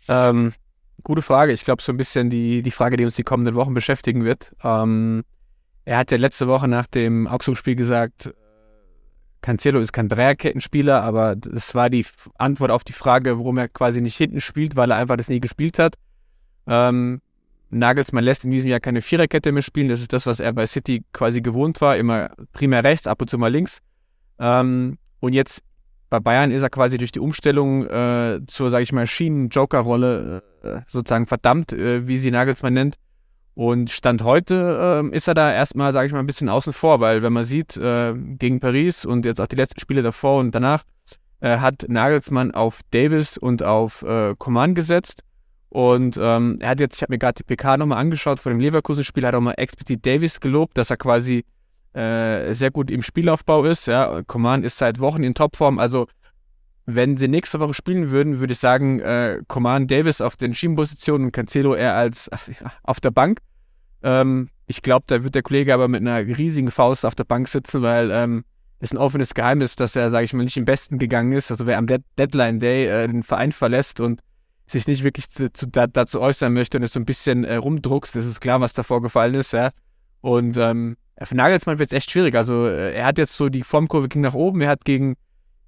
Ähm, 0.08 0.54
gute 1.04 1.20
Frage. 1.20 1.52
Ich 1.52 1.64
glaube, 1.64 1.82
so 1.82 1.92
ein 1.92 1.98
bisschen 1.98 2.30
die, 2.30 2.62
die 2.62 2.70
Frage, 2.70 2.96
die 2.96 3.04
uns 3.04 3.16
die 3.16 3.22
kommenden 3.22 3.54
Wochen 3.54 3.74
beschäftigen 3.74 4.24
wird. 4.24 4.50
Ähm, 4.64 5.24
er 5.84 5.98
hat 5.98 6.10
ja 6.10 6.16
letzte 6.16 6.48
Woche 6.48 6.66
nach 6.66 6.86
dem 6.86 7.26
Augsburg-Spiel 7.26 7.76
gesagt, 7.76 8.32
Cancelo 9.42 9.78
ist 9.80 9.92
kein 9.92 10.08
Dreierkettenspieler, 10.08 11.02
aber 11.02 11.36
das 11.36 11.74
war 11.74 11.90
die 11.90 12.06
Antwort 12.38 12.70
auf 12.70 12.82
die 12.82 12.94
Frage, 12.94 13.36
warum 13.36 13.58
er 13.58 13.68
quasi 13.68 14.00
nicht 14.00 14.16
hinten 14.16 14.40
spielt, 14.40 14.76
weil 14.76 14.90
er 14.90 14.96
einfach 14.96 15.18
das 15.18 15.28
nie 15.28 15.40
gespielt 15.40 15.78
hat. 15.78 15.96
Ähm, 16.66 17.20
Nagelsmann 17.70 18.24
lässt 18.24 18.44
in 18.44 18.50
diesem 18.50 18.68
Jahr 18.68 18.80
keine 18.80 19.02
Viererkette 19.02 19.52
mehr 19.52 19.62
spielen. 19.62 19.88
Das 19.88 20.00
ist 20.00 20.12
das, 20.12 20.26
was 20.26 20.40
er 20.40 20.52
bei 20.52 20.66
City 20.66 21.04
quasi 21.12 21.40
gewohnt 21.40 21.80
war. 21.80 21.96
Immer 21.96 22.30
primär 22.52 22.84
rechts, 22.84 23.06
ab 23.06 23.20
und 23.20 23.30
zu 23.30 23.38
mal 23.38 23.52
links. 23.52 23.78
Ähm, 24.38 24.98
und 25.20 25.32
jetzt 25.32 25.62
bei 26.08 26.18
Bayern 26.18 26.50
ist 26.50 26.62
er 26.62 26.70
quasi 26.70 26.98
durch 26.98 27.12
die 27.12 27.20
Umstellung 27.20 27.86
äh, 27.86 28.40
zur, 28.46 28.70
sage 28.70 28.82
ich 28.82 28.92
mal, 28.92 29.06
Schienen-Joker-Rolle 29.06 30.42
äh, 30.62 30.80
sozusagen 30.88 31.26
verdammt, 31.26 31.72
äh, 31.72 32.08
wie 32.08 32.18
sie 32.18 32.32
Nagelsmann 32.32 32.74
nennt. 32.74 32.96
Und 33.54 33.90
Stand 33.90 34.24
heute 34.24 35.02
äh, 35.04 35.16
ist 35.16 35.28
er 35.28 35.34
da 35.34 35.52
erstmal, 35.52 35.92
sage 35.92 36.06
ich 36.06 36.12
mal, 36.12 36.20
ein 36.20 36.26
bisschen 36.26 36.48
außen 36.48 36.72
vor, 36.72 37.00
weil 37.00 37.22
wenn 37.22 37.32
man 37.32 37.44
sieht, 37.44 37.76
äh, 37.76 38.14
gegen 38.16 38.58
Paris 38.58 39.04
und 39.04 39.24
jetzt 39.24 39.40
auch 39.40 39.46
die 39.46 39.56
letzten 39.56 39.80
Spiele 39.80 40.02
davor 40.02 40.40
und 40.40 40.52
danach, 40.52 40.82
äh, 41.40 41.58
hat 41.58 41.86
Nagelsmann 41.88 42.52
auf 42.52 42.80
Davis 42.90 43.38
und 43.38 43.62
auf 43.62 44.02
äh, 44.02 44.34
Coman 44.36 44.74
gesetzt. 44.74 45.22
Und 45.70 46.18
ähm, 46.20 46.58
er 46.60 46.70
hat 46.70 46.80
jetzt, 46.80 46.96
ich 46.96 47.02
habe 47.02 47.12
mir 47.12 47.18
gerade 47.18 47.42
die 47.42 47.44
PK 47.44 47.76
nochmal 47.76 47.98
angeschaut 47.98 48.40
vor 48.40 48.50
dem 48.50 48.60
Leverkusen-Spiel, 48.60 49.24
hat 49.24 49.34
auch 49.34 49.40
mal 49.40 49.52
explizit 49.52 50.04
Davis 50.04 50.40
gelobt, 50.40 50.76
dass 50.76 50.90
er 50.90 50.96
quasi 50.96 51.44
äh, 51.92 52.52
sehr 52.54 52.72
gut 52.72 52.90
im 52.90 53.02
Spielaufbau 53.02 53.64
ist. 53.64 53.86
Ja. 53.86 54.22
Coman 54.26 54.64
ist 54.64 54.78
seit 54.78 54.98
Wochen 54.98 55.22
in 55.22 55.34
Topform. 55.34 55.78
Also, 55.78 56.08
wenn 56.86 57.16
sie 57.16 57.28
nächste 57.28 57.60
Woche 57.60 57.74
spielen 57.74 58.10
würden, 58.10 58.40
würde 58.40 58.52
ich 58.52 58.58
sagen, 58.58 58.98
äh, 58.98 59.40
Coman 59.46 59.86
Davis 59.86 60.20
auf 60.20 60.34
den 60.34 60.54
Schienenpositionen 60.54 61.26
und 61.26 61.32
Cancelo 61.32 61.74
eher 61.76 61.94
als 61.94 62.28
ja, 62.46 62.72
auf 62.82 62.98
der 62.98 63.12
Bank. 63.12 63.38
Ähm, 64.02 64.50
ich 64.66 64.82
glaube, 64.82 65.04
da 65.06 65.22
wird 65.22 65.36
der 65.36 65.42
Kollege 65.42 65.72
aber 65.72 65.86
mit 65.86 66.00
einer 66.00 66.18
riesigen 66.18 66.72
Faust 66.72 67.06
auf 67.06 67.14
der 67.14 67.24
Bank 67.24 67.46
sitzen, 67.48 67.82
weil 67.82 68.10
ähm, 68.10 68.44
ist 68.80 68.92
ein 68.92 68.98
offenes 68.98 69.34
Geheimnis, 69.34 69.76
dass 69.76 69.94
er, 69.94 70.10
sage 70.10 70.24
ich 70.24 70.32
mal, 70.32 70.42
nicht 70.42 70.56
im 70.56 70.64
Besten 70.64 70.98
gegangen 70.98 71.32
ist. 71.32 71.50
Also 71.50 71.66
wer 71.66 71.78
am 71.78 71.86
Dead 71.86 72.02
Deadline 72.18 72.58
Day 72.58 72.88
äh, 72.88 73.06
den 73.06 73.22
Verein 73.22 73.52
verlässt 73.52 74.00
und 74.00 74.20
sich 74.70 74.86
nicht 74.86 75.02
wirklich 75.02 75.28
zu, 75.30 75.52
zu, 75.52 75.66
da, 75.66 75.86
dazu 75.86 76.20
äußern 76.20 76.52
möchte 76.52 76.78
und 76.78 76.84
es 76.84 76.92
so 76.92 77.00
ein 77.00 77.04
bisschen 77.04 77.44
äh, 77.44 77.56
rumdruckst, 77.56 78.14
das 78.14 78.26
ist 78.26 78.40
klar, 78.40 78.60
was 78.60 78.72
da 78.72 78.82
vorgefallen 78.82 79.34
ist, 79.34 79.52
ja. 79.52 79.70
Und 80.20 80.56
ähm, 80.56 80.96
für 81.22 81.34
Nagelsmann 81.34 81.78
wird 81.78 81.92
es 81.92 81.96
echt 81.96 82.10
schwierig. 82.10 82.34
Also 82.34 82.66
äh, 82.66 82.94
er 82.94 83.06
hat 83.06 83.18
jetzt 83.18 83.34
so 83.34 83.48
die 83.48 83.62
Formkurve 83.62 84.08
ging 84.08 84.22
nach 84.22 84.34
oben, 84.34 84.60
er 84.60 84.68
hat 84.68 84.84
gegen, 84.84 85.16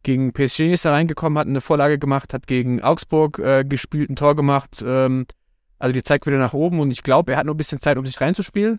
gegen 0.02 0.32
PSG 0.32 0.72
ist 0.72 0.86
reingekommen, 0.86 1.38
hat 1.38 1.46
eine 1.46 1.60
Vorlage 1.60 1.98
gemacht, 1.98 2.32
hat 2.32 2.46
gegen 2.46 2.82
Augsburg 2.82 3.38
äh, 3.38 3.64
gespielt, 3.64 4.10
ein 4.10 4.16
Tor 4.16 4.36
gemacht. 4.36 4.82
Ähm, 4.86 5.26
also 5.78 5.92
die 5.92 6.02
zeigt 6.02 6.26
wieder 6.26 6.38
nach 6.38 6.54
oben 6.54 6.80
und 6.80 6.90
ich 6.90 7.02
glaube, 7.02 7.32
er 7.32 7.38
hat 7.38 7.46
noch 7.46 7.54
ein 7.54 7.58
bisschen 7.58 7.80
Zeit, 7.80 7.96
um 7.98 8.06
sich 8.06 8.20
reinzuspielen. 8.20 8.78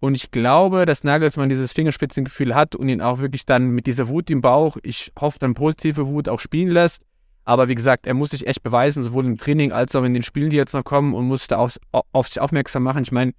Und 0.00 0.14
ich 0.14 0.30
glaube, 0.30 0.84
dass 0.84 1.04
Nagelsmann 1.04 1.48
dieses 1.48 1.72
Fingerspitzengefühl 1.72 2.54
hat 2.54 2.74
und 2.74 2.88
ihn 2.88 3.00
auch 3.00 3.20
wirklich 3.20 3.46
dann 3.46 3.70
mit 3.70 3.86
dieser 3.86 4.08
Wut 4.08 4.28
im 4.30 4.42
Bauch, 4.42 4.76
ich 4.82 5.12
hoffe 5.18 5.38
dann 5.38 5.54
positive 5.54 6.06
Wut, 6.06 6.28
auch 6.28 6.40
spielen 6.40 6.70
lässt. 6.70 7.06
Aber 7.44 7.68
wie 7.68 7.74
gesagt, 7.74 8.06
er 8.06 8.14
muss 8.14 8.30
sich 8.30 8.46
echt 8.46 8.62
beweisen, 8.62 9.02
sowohl 9.02 9.26
im 9.26 9.36
Training 9.36 9.72
als 9.72 9.94
auch 9.94 10.04
in 10.04 10.14
den 10.14 10.22
Spielen, 10.22 10.50
die 10.50 10.56
jetzt 10.56 10.72
noch 10.72 10.84
kommen 10.84 11.14
und 11.14 11.26
muss 11.26 11.46
da 11.46 11.56
auf, 11.56 11.78
auf 11.90 12.28
sich 12.28 12.40
aufmerksam 12.40 12.82
machen. 12.82 13.02
Ich 13.02 13.12
meine, 13.12 13.32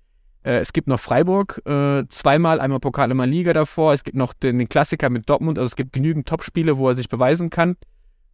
äh, 0.43 0.59
es 0.59 0.73
gibt 0.73 0.87
noch 0.87 0.99
Freiburg 0.99 1.61
äh, 1.65 2.03
zweimal, 2.07 2.59
einmal 2.59 2.79
Pokal, 2.79 3.09
einmal 3.09 3.29
Liga 3.29 3.53
davor. 3.53 3.93
Es 3.93 4.03
gibt 4.03 4.15
noch 4.15 4.33
den, 4.33 4.59
den, 4.59 4.69
Klassiker 4.69 5.09
mit 5.09 5.27
Dortmund. 5.27 5.57
Also 5.57 5.67
es 5.67 5.75
gibt 5.75 5.93
genügend 5.93 6.27
Topspiele, 6.27 6.77
wo 6.77 6.87
er 6.87 6.95
sich 6.95 7.09
beweisen 7.09 7.49
kann. 7.49 7.75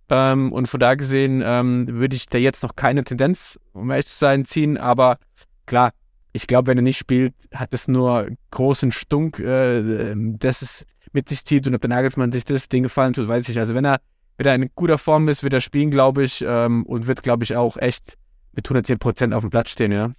Ähm, 0.10 0.52
und 0.52 0.68
von 0.68 0.80
da 0.80 0.96
gesehen 0.96 1.42
ähm, 1.44 1.88
würde 1.88 2.18
ich 2.18 2.26
da 2.26 2.38
jetzt 2.38 2.64
noch 2.64 2.76
keine 2.76 3.06
Tendenz, 3.06 3.58
um 3.72 3.90
ehrlich 3.90 4.08
zu 4.08 4.18
sein, 4.18 4.44
ziehen. 4.44 4.78
Aber 4.78 5.18
klar, 5.66 5.92
ich 6.34 6.48
glaube, 6.48 6.68
wenn 6.68 6.78
er 6.78 6.84
nicht 6.84 6.98
spielt, 6.98 7.34
hat 7.54 7.74
es 7.74 7.88
nur 7.88 8.28
großen 8.52 8.92
Stunk, 8.92 9.40
äh, 9.40 10.14
das 10.38 10.62
es 10.62 10.86
mit 11.14 11.30
sich 11.30 11.46
zieht. 11.46 11.66
Und 11.66 11.76
ob 11.76 11.82
der 11.82 11.90
Nagelsmann 11.90 12.34
sich 12.34 12.44
das 12.44 12.68
Ding 12.68 12.84
gefallen 12.84 13.14
tut, 13.14 13.30
weiß 13.30 13.48
ich. 13.48 13.58
Also 13.58 13.74
wenn 13.74 13.86
er 13.86 14.02
wenn 14.38 14.48
er 14.48 14.56
in 14.56 14.70
guter 14.76 14.98
Form 14.98 15.28
ist, 15.30 15.44
wird 15.44 15.54
er 15.54 15.62
spielen, 15.62 15.92
glaube 15.92 16.24
ich, 16.24 16.44
ähm, 16.48 16.86
und 16.86 17.08
wird, 17.08 17.24
glaube 17.24 17.44
ich, 17.44 17.56
auch 17.56 17.78
echt 17.78 18.18
mit 18.54 18.66
110 18.66 18.98
Prozent 18.98 19.34
auf 19.34 19.42
dem 19.42 19.50
Platz 19.50 19.70
stehen, 19.70 19.92
ja. 19.92 20.12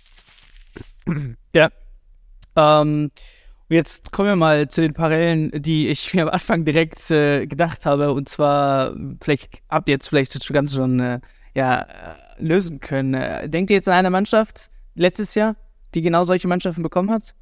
Ja. 1.54 1.68
Ähm, 2.56 3.10
jetzt 3.68 4.12
kommen 4.12 4.28
wir 4.28 4.36
mal 4.36 4.68
zu 4.68 4.80
den 4.80 4.94
Parallelen, 4.94 5.50
die 5.54 5.88
ich 5.88 6.14
mir 6.14 6.22
am 6.22 6.28
Anfang 6.28 6.64
direkt 6.64 7.10
äh, 7.10 7.46
gedacht 7.46 7.84
habe. 7.84 8.12
Und 8.12 8.28
zwar, 8.28 8.94
vielleicht 9.20 9.62
habt 9.68 9.88
ihr 9.88 9.94
jetzt 9.94 10.08
vielleicht 10.08 10.42
schon 10.42 10.54
ganz 10.54 10.74
schon 10.74 11.00
äh, 11.00 11.20
ja, 11.54 11.82
äh, 11.82 12.14
lösen 12.38 12.80
können. 12.80 13.14
Äh, 13.14 13.48
denkt 13.48 13.70
ihr 13.70 13.76
jetzt 13.76 13.88
an 13.88 13.94
eine 13.94 14.10
Mannschaft 14.10 14.70
letztes 14.94 15.34
Jahr, 15.34 15.56
die 15.94 16.02
genau 16.02 16.24
solche 16.24 16.48
Mannschaften 16.48 16.82
bekommen 16.82 17.10
hat? 17.10 17.34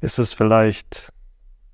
Ist 0.00 0.18
es 0.18 0.32
vielleicht, 0.32 1.12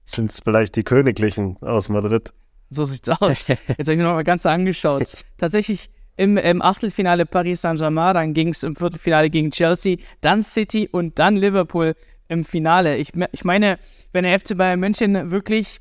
sind 0.04 0.30
es 0.30 0.40
vielleicht 0.44 0.76
die 0.76 0.84
Königlichen 0.84 1.56
aus 1.62 1.88
Madrid? 1.88 2.32
So 2.70 2.84
sieht's 2.84 3.08
aus. 3.08 3.48
Jetzt 3.48 3.60
habe 3.68 3.92
ich 3.92 3.98
mir 3.98 4.04
noch 4.04 4.14
mal 4.14 4.24
ganz 4.24 4.46
angeschaut. 4.46 5.24
Tatsächlich 5.38 5.90
im, 6.16 6.36
im 6.36 6.62
Achtelfinale 6.62 7.26
Paris 7.26 7.62
Saint-Germain, 7.62 8.14
dann 8.14 8.34
ging 8.34 8.50
es 8.50 8.62
im 8.62 8.76
Viertelfinale 8.76 9.30
gegen 9.30 9.50
Chelsea, 9.50 9.96
dann 10.20 10.42
City 10.42 10.88
und 10.90 11.18
dann 11.18 11.36
Liverpool 11.36 11.96
im 12.28 12.44
Finale. 12.44 12.96
Ich, 12.98 13.12
ich 13.32 13.44
meine, 13.44 13.78
wenn 14.12 14.24
der 14.24 14.38
FC 14.38 14.56
Bayern 14.56 14.78
München 14.78 15.30
wirklich 15.30 15.80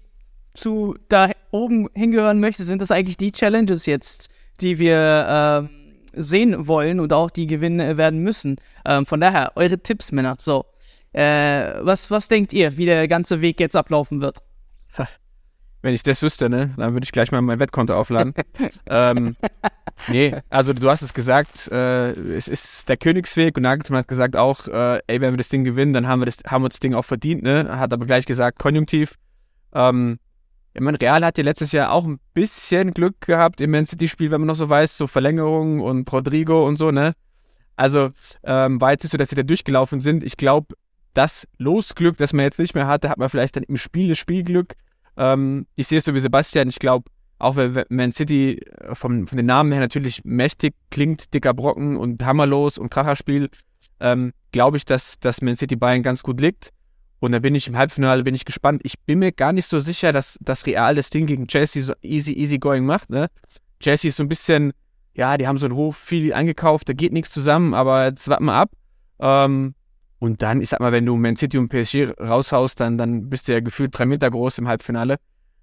zu 0.54 0.96
da 1.10 1.30
oben 1.52 1.90
hingehören 1.94 2.40
möchte, 2.40 2.64
sind 2.64 2.82
das 2.82 2.90
eigentlich 2.90 3.18
die 3.18 3.32
Challenges 3.32 3.86
jetzt, 3.86 4.30
die 4.62 4.80
wir 4.80 5.70
äh, 5.70 6.22
sehen 6.22 6.68
wollen 6.68 7.00
und 7.00 7.14
auch 7.14 7.30
die 7.30 7.46
gewinnen 7.46 7.98
werden 7.98 8.20
müssen. 8.20 8.58
Ähm, 8.86 9.06
von 9.06 9.22
daher, 9.22 9.52
eure 9.56 9.80
Tipps, 9.80 10.12
Männer. 10.12 10.38
So, 10.40 10.66
äh, 11.14 11.74
was, 11.82 12.10
was 12.12 12.28
denkt 12.28 12.54
ihr, 12.54 12.78
wie 12.78 12.86
der 12.86 13.08
ganze 13.08 13.42
Weg 13.42 13.60
jetzt 13.60 13.76
ablaufen 13.76 14.22
wird? 14.22 14.40
Wenn 15.82 15.94
ich 15.94 16.04
das 16.04 16.22
wüsste, 16.22 16.50
ne, 16.50 16.74
dann 16.76 16.94
würde 16.94 17.06
ich 17.06 17.12
gleich 17.12 17.32
mal 17.32 17.42
mein 17.42 17.60
Wettkonto 17.60 17.94
aufladen. 17.94 18.34
ähm, 18.88 19.36
nee, 20.10 20.36
also 20.50 20.74
du 20.74 20.90
hast 20.90 21.02
es 21.02 21.14
gesagt, 21.14 21.70
äh, 21.72 22.10
es 22.12 22.50
ist 22.50 22.90
der 22.90 22.98
Königsweg 22.98 23.56
und 23.56 23.64
Nagelsmann 23.64 24.00
hat 24.00 24.08
gesagt 24.08 24.36
auch, 24.36 24.68
äh, 24.68 25.00
ey, 25.08 25.22
wenn 25.22 25.34
wir 25.34 25.38
das 25.38 25.48
Ding 25.48 25.64
gewinnen, 25.64 25.94
dann 25.94 26.08
haben 26.08 26.20
wir 26.20 26.26
das, 26.26 26.38
haben 26.48 26.64
wir 26.64 26.70
das 26.70 26.80
Ding 26.80 26.94
auch 26.94 27.06
verdient, 27.06 27.44
ne? 27.44 27.80
Hat 27.80 27.94
aber 27.94 28.06
gleich 28.06 28.26
gesagt, 28.26 28.60
konjunktiv. 28.60 29.16
Ähm, 29.74 30.20
ich 30.74 30.82
meine, 30.82 31.00
Real 31.00 31.24
hat 31.26 31.38
ja 31.38 31.44
letztes 31.44 31.72
Jahr 31.72 31.92
auch 31.92 32.06
ein 32.06 32.20
bisschen 32.34 32.94
Glück 32.94 33.22
gehabt 33.22 33.62
im 33.62 33.72
Man 33.72 33.86
City-Spiel, 33.86 34.32
wenn 34.32 34.42
man 34.42 34.48
noch 34.48 34.56
so 34.56 34.70
weiß, 34.70 34.98
so 34.98 35.08
Verlängerungen 35.08 35.80
und 35.80 36.12
Rodrigo 36.12 36.68
und 36.68 36.76
so, 36.76 36.92
ne? 36.92 37.14
Also 37.76 38.10
ähm, 38.44 38.82
war 38.82 38.92
jetzt 38.92 39.04
nicht 39.04 39.12
so, 39.12 39.18
dass 39.18 39.30
sie 39.30 39.36
da 39.36 39.44
durchgelaufen 39.44 40.02
sind. 40.02 40.24
Ich 40.24 40.36
glaube, 40.36 40.76
das 41.14 41.48
Losglück, 41.58 42.18
das 42.18 42.34
man 42.34 42.44
jetzt 42.44 42.60
nicht 42.60 42.76
mehr 42.76 42.88
hatte, 42.88 43.10
hat 43.10 43.18
man 43.18 43.30
vielleicht 43.30 43.56
dann 43.56 43.64
im 43.64 43.78
Spiel 43.78 44.10
das 44.10 44.18
Spielglück. 44.18 44.76
Ähm, 45.20 45.68
ich 45.76 45.88
sehe 45.88 46.00
es 46.00 46.06
so 46.06 46.16
wie 46.16 46.20
Sebastian. 46.20 46.70
Ich 46.70 46.80
glaube, 46.80 47.12
auch 47.38 47.58
wenn 47.58 47.84
Man 47.90 48.12
City 48.12 48.60
äh, 48.80 48.96
vom, 48.96 49.28
von 49.28 49.38
den 49.38 49.46
Namen 49.46 49.72
her 49.72 49.82
natürlich 49.82 50.24
mächtig 50.24 50.74
klingt, 50.90 51.34
dicker 51.34 51.54
Brocken 51.54 51.98
und 51.98 52.24
hammerlos 52.26 52.78
und 52.78 52.90
Kracherspiel, 52.90 53.50
ähm, 54.00 54.34
glaube 54.52 54.78
ich, 54.78 54.86
dass, 54.86 55.20
dass 55.20 55.42
Man 55.42 55.58
City 55.58 55.76
Bayern 55.76 56.02
ganz 56.02 56.24
gut 56.24 56.40
liegt. 56.40 56.70
Und 57.20 57.34
dann 57.34 57.42
bin 57.42 57.54
ich 57.54 57.68
im 57.68 57.78
Halbfinale, 57.78 58.24
bin 58.24 58.34
ich 58.34 58.46
gespannt. 58.46 58.82
Ich 58.86 58.98
bin 59.00 59.20
mir 59.20 59.34
gar 59.34 59.52
nicht 59.52 59.66
so 59.66 59.80
sicher, 59.80 60.14
dass 60.14 60.38
das 60.42 60.66
Real 60.66 60.96
das 60.96 61.10
Ding 61.10 61.26
gegen 61.26 61.48
Chelsea 61.48 61.84
so 61.84 61.94
easy, 62.02 62.34
easy 62.34 62.58
going 62.58 62.86
macht. 62.86 63.10
Ne? 63.10 63.28
Chelsea 63.82 64.08
ist 64.08 64.16
so 64.16 64.24
ein 64.24 64.30
bisschen, 64.30 64.72
ja, 65.16 65.38
die 65.38 65.46
haben 65.46 65.58
so 65.58 65.66
einen 65.66 65.76
Hof 65.76 65.98
viel 65.98 66.34
eingekauft, 66.34 66.88
da 66.88 66.94
geht 66.94 67.12
nichts 67.12 67.32
zusammen, 67.32 67.74
aber 67.74 68.06
jetzt 68.06 68.30
warten 68.30 68.46
wir 68.46 68.54
ab. 68.54 68.72
Ähm, 69.20 69.76
und 70.20 70.42
dann, 70.42 70.62
ich 70.62 70.70
sag 70.70 70.82
mal, 70.82 70.92
wenn 70.92 71.06
du 71.06 71.16
Man 71.16 71.36
City 71.36 71.58
und 71.58 71.70
PSG 71.70 72.20
raushaust, 72.20 72.80
dann, 72.80 72.98
dann 72.98 73.30
bist 73.30 73.48
du 73.48 73.54
ja 73.54 73.62
gefühlt 73.62 73.98
drei 73.98 74.06
Meter 74.06 74.30
groß 74.30 74.58
im 74.58 74.68
Halbfinale. 74.68 75.18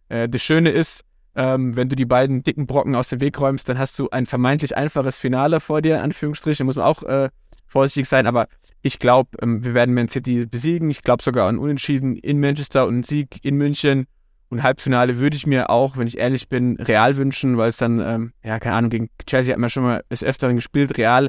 Äh, 0.08 0.28
das 0.28 0.42
Schöne 0.42 0.70
ist, 0.70 1.04
ähm, 1.34 1.76
wenn 1.76 1.90
du 1.90 1.96
die 1.96 2.06
beiden 2.06 2.42
dicken 2.42 2.66
Brocken 2.66 2.94
aus 2.94 3.08
dem 3.08 3.20
Weg 3.20 3.38
räumst, 3.38 3.68
dann 3.68 3.78
hast 3.78 3.98
du 3.98 4.08
ein 4.08 4.24
vermeintlich 4.24 4.76
einfaches 4.76 5.18
Finale 5.18 5.60
vor 5.60 5.82
dir, 5.82 6.02
Anführungsstriche, 6.02 6.64
muss 6.64 6.76
man 6.76 6.86
auch 6.86 7.02
äh, 7.02 7.28
vorsichtig 7.66 8.08
sein, 8.08 8.26
aber 8.26 8.48
ich 8.80 8.98
glaube, 8.98 9.30
ähm, 9.42 9.62
wir 9.62 9.74
werden 9.74 9.94
Man 9.94 10.08
City 10.08 10.46
besiegen. 10.46 10.88
Ich 10.88 11.02
glaube 11.02 11.22
sogar 11.22 11.48
an 11.48 11.58
Unentschieden 11.58 12.16
in 12.16 12.40
Manchester 12.40 12.86
und 12.86 12.94
einen 12.94 13.02
Sieg 13.02 13.44
in 13.44 13.56
München. 13.56 14.06
Und 14.48 14.62
Halbfinale 14.62 15.18
würde 15.18 15.36
ich 15.36 15.46
mir 15.46 15.70
auch, 15.70 15.96
wenn 15.96 16.06
ich 16.06 16.18
ehrlich 16.18 16.48
bin, 16.48 16.76
Real 16.76 17.16
wünschen, 17.16 17.58
weil 17.58 17.68
es 17.68 17.78
dann, 17.78 17.98
ähm, 17.98 18.32
ja, 18.44 18.60
keine 18.60 18.76
Ahnung, 18.76 18.90
gegen 18.90 19.10
Chelsea 19.26 19.52
hat 19.52 19.58
man 19.58 19.70
schon 19.70 19.82
mal 19.82 20.04
des 20.08 20.22
Öfteren 20.22 20.54
gespielt. 20.54 20.96
Real 20.96 21.28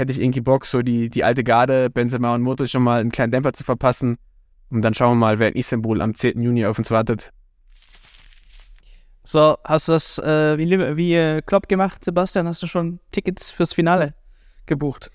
hätte 0.00 0.10
ich 0.10 0.20
irgendwie 0.20 0.40
Bock, 0.40 0.66
so 0.66 0.82
die, 0.82 1.10
die 1.10 1.22
alte 1.22 1.44
Garde, 1.44 1.90
Benzema 1.90 2.34
und 2.34 2.42
Modric 2.42 2.68
schon 2.68 2.82
mal 2.82 3.00
einen 3.00 3.12
kleinen 3.12 3.30
Dämpfer 3.30 3.52
zu 3.52 3.62
verpassen. 3.62 4.16
Und 4.70 4.82
dann 4.82 4.94
schauen 4.94 5.12
wir 5.12 5.26
mal, 5.26 5.38
wer 5.38 5.48
in 5.48 5.54
Istanbul 5.54 6.00
am 6.00 6.16
10. 6.16 6.40
Juni 6.42 6.64
auf 6.64 6.78
uns 6.78 6.90
wartet. 6.90 7.32
So, 9.22 9.58
hast 9.64 9.88
du 9.88 9.92
das 9.92 10.18
äh, 10.18 10.58
wie, 10.58 10.96
wie 10.96 11.14
äh, 11.14 11.42
Klopp 11.42 11.68
gemacht, 11.68 12.04
Sebastian? 12.04 12.48
Hast 12.48 12.62
du 12.62 12.66
schon 12.66 12.98
Tickets 13.12 13.50
fürs 13.50 13.74
Finale 13.74 14.14
gebucht? 14.66 15.10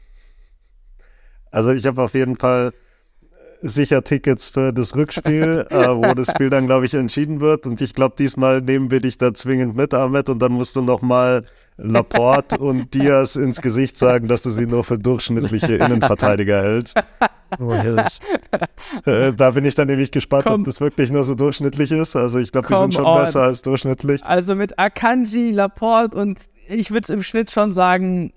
Also 1.51 1.71
ich 1.71 1.85
habe 1.85 2.01
auf 2.01 2.13
jeden 2.13 2.37
Fall 2.37 2.71
sicher 3.67 4.03
Tickets 4.03 4.49
für 4.49 4.71
das 4.71 4.95
Rückspiel, 4.95 5.65
äh, 5.69 5.87
wo 5.87 6.13
das 6.13 6.29
Spiel 6.29 6.49
dann, 6.49 6.67
glaube 6.67 6.85
ich, 6.85 6.93
entschieden 6.93 7.41
wird. 7.41 7.65
Und 7.65 7.81
ich 7.81 7.93
glaube, 7.93 8.15
diesmal 8.17 8.61
nehmen 8.61 8.91
wir 8.91 8.99
dich 8.99 9.17
da 9.17 9.33
zwingend 9.33 9.75
mit, 9.75 9.93
Ahmed. 9.93 10.29
Und 10.29 10.39
dann 10.39 10.53
musst 10.53 10.75
du 10.75 10.81
nochmal 10.81 11.43
Laporte 11.77 12.57
und 12.59 12.93
Diaz 12.93 13.35
ins 13.35 13.61
Gesicht 13.61 13.97
sagen, 13.97 14.27
dass 14.27 14.43
du 14.43 14.51
sie 14.51 14.65
nur 14.65 14.83
für 14.83 14.97
durchschnittliche 14.97 15.75
Innenverteidiger 15.75 16.61
hältst. 16.61 16.97
Oh, 17.59 17.71
äh, 19.05 19.33
da 19.33 19.51
bin 19.51 19.65
ich 19.65 19.75
dann 19.75 19.87
nämlich 19.87 20.11
gespannt, 20.11 20.45
Komm. 20.45 20.61
ob 20.61 20.65
das 20.65 20.79
wirklich 20.79 21.11
nur 21.11 21.23
so 21.23 21.35
durchschnittlich 21.35 21.91
ist. 21.91 22.15
Also 22.15 22.39
ich 22.39 22.51
glaube, 22.51 22.67
die 22.67 22.75
sind 22.75 22.93
schon 22.93 23.05
on. 23.05 23.19
besser 23.19 23.43
als 23.43 23.61
durchschnittlich. 23.61 24.23
Also 24.23 24.55
mit 24.55 24.77
Akanji, 24.77 25.51
Laporte 25.51 26.17
und 26.17 26.39
ich 26.67 26.91
würde 26.91 27.13
im 27.13 27.23
Schnitt 27.23 27.51
schon 27.51 27.71
sagen, 27.71 28.33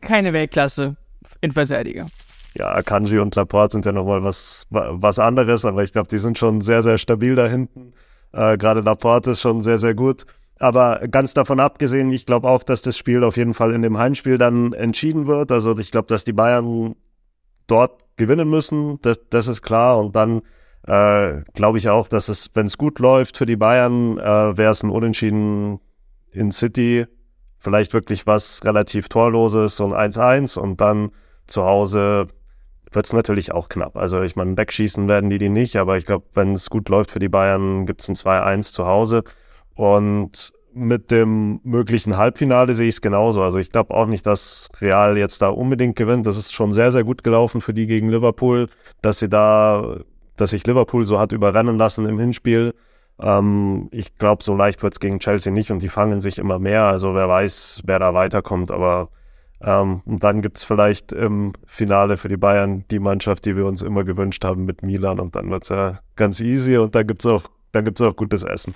keine 0.00 0.32
Weltklasse 0.32 0.96
in 1.40 1.52
Verteidiger 1.52 2.06
ja, 2.54 2.82
Kanji 2.82 3.18
und 3.18 3.34
Laporte 3.34 3.72
sind 3.72 3.86
ja 3.86 3.92
nochmal 3.92 4.22
was, 4.22 4.66
was 4.70 5.18
anderes, 5.18 5.64
aber 5.64 5.82
ich 5.82 5.92
glaube, 5.92 6.08
die 6.08 6.18
sind 6.18 6.38
schon 6.38 6.60
sehr, 6.60 6.82
sehr 6.82 6.98
stabil 6.98 7.34
da 7.34 7.46
hinten. 7.46 7.92
Äh, 8.32 8.58
Gerade 8.58 8.80
Laporte 8.80 9.30
ist 9.30 9.40
schon 9.40 9.60
sehr, 9.60 9.78
sehr 9.78 9.94
gut. 9.94 10.26
Aber 10.58 11.00
ganz 11.08 11.34
davon 11.34 11.58
abgesehen, 11.58 12.12
ich 12.12 12.24
glaube 12.24 12.48
auch, 12.48 12.62
dass 12.62 12.82
das 12.82 12.96
Spiel 12.96 13.24
auf 13.24 13.36
jeden 13.36 13.54
Fall 13.54 13.72
in 13.72 13.82
dem 13.82 13.98
Heimspiel 13.98 14.38
dann 14.38 14.72
entschieden 14.72 15.26
wird. 15.26 15.50
Also 15.50 15.76
ich 15.76 15.90
glaube, 15.90 16.06
dass 16.06 16.24
die 16.24 16.32
Bayern 16.32 16.94
dort 17.66 18.00
gewinnen 18.16 18.48
müssen, 18.48 19.00
das, 19.02 19.20
das 19.28 19.48
ist 19.48 19.62
klar. 19.62 19.98
Und 19.98 20.14
dann 20.14 20.42
äh, 20.86 21.42
glaube 21.54 21.78
ich 21.78 21.88
auch, 21.88 22.06
dass 22.06 22.28
es, 22.28 22.50
wenn 22.54 22.66
es 22.66 22.78
gut 22.78 22.98
läuft 22.98 23.38
für 23.38 23.46
die 23.46 23.56
Bayern, 23.56 24.18
äh, 24.18 24.56
wäre 24.56 24.70
es 24.70 24.82
ein 24.82 24.90
Unentschieden 24.90 25.80
in 26.30 26.52
City. 26.52 27.06
Vielleicht 27.58 27.92
wirklich 27.92 28.26
was 28.26 28.64
relativ 28.64 29.08
Torloses, 29.08 29.80
ein 29.80 29.92
1-1 29.92 30.58
und 30.58 30.80
dann 30.80 31.10
zu 31.46 31.64
Hause 31.64 32.28
wird 32.94 33.06
es 33.06 33.12
natürlich 33.12 33.52
auch 33.52 33.68
knapp. 33.68 33.96
Also 33.96 34.22
ich 34.22 34.36
meine, 34.36 34.56
wegschießen 34.56 35.08
werden 35.08 35.30
die 35.30 35.38
die 35.38 35.48
nicht, 35.48 35.76
aber 35.76 35.96
ich 35.96 36.06
glaube, 36.06 36.24
wenn 36.34 36.52
es 36.52 36.70
gut 36.70 36.88
läuft 36.88 37.10
für 37.10 37.18
die 37.18 37.28
Bayern, 37.28 37.86
gibt 37.86 38.02
es 38.02 38.08
ein 38.08 38.16
2-1 38.16 38.72
zu 38.72 38.86
Hause. 38.86 39.24
Und 39.74 40.52
mit 40.74 41.10
dem 41.10 41.60
möglichen 41.64 42.16
Halbfinale 42.16 42.74
sehe 42.74 42.88
ich 42.88 42.96
es 42.96 43.00
genauso. 43.00 43.42
Also 43.42 43.58
ich 43.58 43.70
glaube 43.70 43.94
auch 43.94 44.06
nicht, 44.06 44.26
dass 44.26 44.70
Real 44.80 45.18
jetzt 45.18 45.42
da 45.42 45.48
unbedingt 45.48 45.96
gewinnt. 45.96 46.26
Das 46.26 46.36
ist 46.36 46.54
schon 46.54 46.72
sehr, 46.72 46.92
sehr 46.92 47.04
gut 47.04 47.24
gelaufen 47.24 47.60
für 47.60 47.74
die 47.74 47.86
gegen 47.86 48.08
Liverpool, 48.08 48.68
dass 49.02 49.18
sie 49.18 49.28
da, 49.28 49.98
dass 50.36 50.50
sich 50.50 50.66
Liverpool 50.66 51.04
so 51.04 51.18
hat 51.18 51.32
überrennen 51.32 51.76
lassen 51.76 52.08
im 52.08 52.18
Hinspiel. 52.18 52.74
Ähm, 53.20 53.88
ich 53.92 54.16
glaube, 54.18 54.42
so 54.42 54.54
leicht 54.54 54.82
wird 54.82 54.94
es 54.94 55.00
gegen 55.00 55.18
Chelsea 55.18 55.52
nicht 55.52 55.70
und 55.70 55.82
die 55.82 55.88
fangen 55.88 56.20
sich 56.20 56.38
immer 56.38 56.58
mehr. 56.58 56.84
Also 56.84 57.14
wer 57.14 57.28
weiß, 57.28 57.82
wer 57.84 57.98
da 57.98 58.14
weiterkommt, 58.14 58.70
aber 58.70 59.08
ähm, 59.64 60.02
und 60.04 60.24
dann 60.24 60.42
gibt 60.42 60.58
es 60.58 60.64
vielleicht 60.64 61.12
im 61.12 61.52
Finale 61.66 62.16
für 62.16 62.28
die 62.28 62.36
Bayern 62.36 62.84
die 62.90 62.98
Mannschaft, 62.98 63.44
die 63.44 63.56
wir 63.56 63.66
uns 63.66 63.82
immer 63.82 64.04
gewünscht 64.04 64.44
haben 64.44 64.64
mit 64.64 64.82
Milan. 64.82 65.20
Und 65.20 65.36
dann 65.36 65.50
wird 65.50 65.62
es 65.62 65.68
ja 65.68 66.00
ganz 66.16 66.40
easy 66.40 66.76
und 66.76 66.94
dann 66.94 67.06
gibt 67.06 67.24
es 67.24 67.30
auch, 67.30 67.44
auch 67.74 68.16
gutes 68.16 68.42
Essen. 68.42 68.74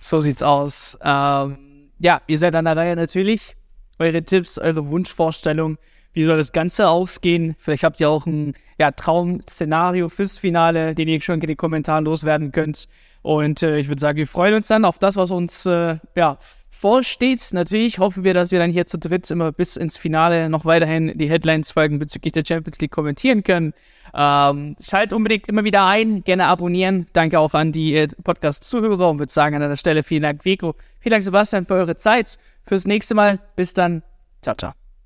So 0.00 0.20
sieht's 0.20 0.42
aus. 0.42 0.98
Ähm, 1.02 1.56
ja, 1.98 2.20
ihr 2.26 2.38
seid 2.38 2.54
an 2.54 2.64
der 2.64 2.76
Reihe 2.76 2.96
natürlich. 2.96 3.56
Eure 3.98 4.22
Tipps, 4.22 4.58
eure 4.58 4.88
Wunschvorstellung. 4.88 5.78
Wie 6.12 6.24
soll 6.24 6.38
das 6.38 6.52
Ganze 6.52 6.88
ausgehen? 6.88 7.54
Vielleicht 7.58 7.84
habt 7.84 8.00
ihr 8.00 8.10
auch 8.10 8.26
ein 8.26 8.54
ja, 8.78 8.90
Traum-Szenario 8.90 10.08
fürs 10.08 10.38
Finale, 10.38 10.94
den 10.94 11.06
ihr 11.06 11.20
schon 11.20 11.40
in 11.40 11.46
den 11.46 11.56
Kommentaren 11.56 12.04
loswerden 12.04 12.50
könnt. 12.50 12.88
Und 13.22 13.62
äh, 13.62 13.78
ich 13.78 13.88
würde 13.88 14.00
sagen, 14.00 14.16
wir 14.16 14.26
freuen 14.26 14.54
uns 14.54 14.66
dann 14.66 14.84
auf 14.84 14.98
das, 14.98 15.16
was 15.16 15.30
uns 15.30 15.66
äh, 15.66 15.98
ja, 16.16 16.38
vorsteht. 16.80 17.50
Natürlich 17.52 17.98
hoffen 17.98 18.24
wir, 18.24 18.32
dass 18.32 18.50
wir 18.50 18.58
dann 18.58 18.70
hier 18.70 18.86
zu 18.86 18.98
dritt 18.98 19.30
immer 19.30 19.52
bis 19.52 19.76
ins 19.76 19.98
Finale 19.98 20.48
noch 20.48 20.64
weiterhin 20.64 21.16
die 21.16 21.28
Headlines-Folgen 21.28 21.98
bezüglich 21.98 22.32
der 22.32 22.44
Champions 22.46 22.80
League 22.80 22.90
kommentieren 22.90 23.44
können. 23.44 23.74
Ähm, 24.14 24.76
schaltet 24.82 25.12
unbedingt 25.12 25.46
immer 25.48 25.62
wieder 25.62 25.84
ein, 25.84 26.24
gerne 26.24 26.46
abonnieren. 26.46 27.06
Danke 27.12 27.38
auch 27.38 27.52
an 27.52 27.72
die 27.72 27.94
äh, 27.94 28.08
Podcast-Zuhörer 28.24 29.10
und 29.10 29.18
würde 29.18 29.32
sagen 29.32 29.56
an 29.56 29.68
der 29.68 29.76
Stelle 29.76 30.02
vielen 30.02 30.22
Dank, 30.22 30.44
Vico. 30.44 30.74
Vielen 31.00 31.12
Dank, 31.12 31.24
Sebastian, 31.24 31.66
für 31.66 31.74
eure 31.74 31.96
Zeit. 31.96 32.38
Fürs 32.64 32.86
nächste 32.86 33.14
Mal. 33.14 33.38
Bis 33.56 33.74
dann. 33.74 34.02
Ciao, 34.42 34.56
ciao. 34.56 34.79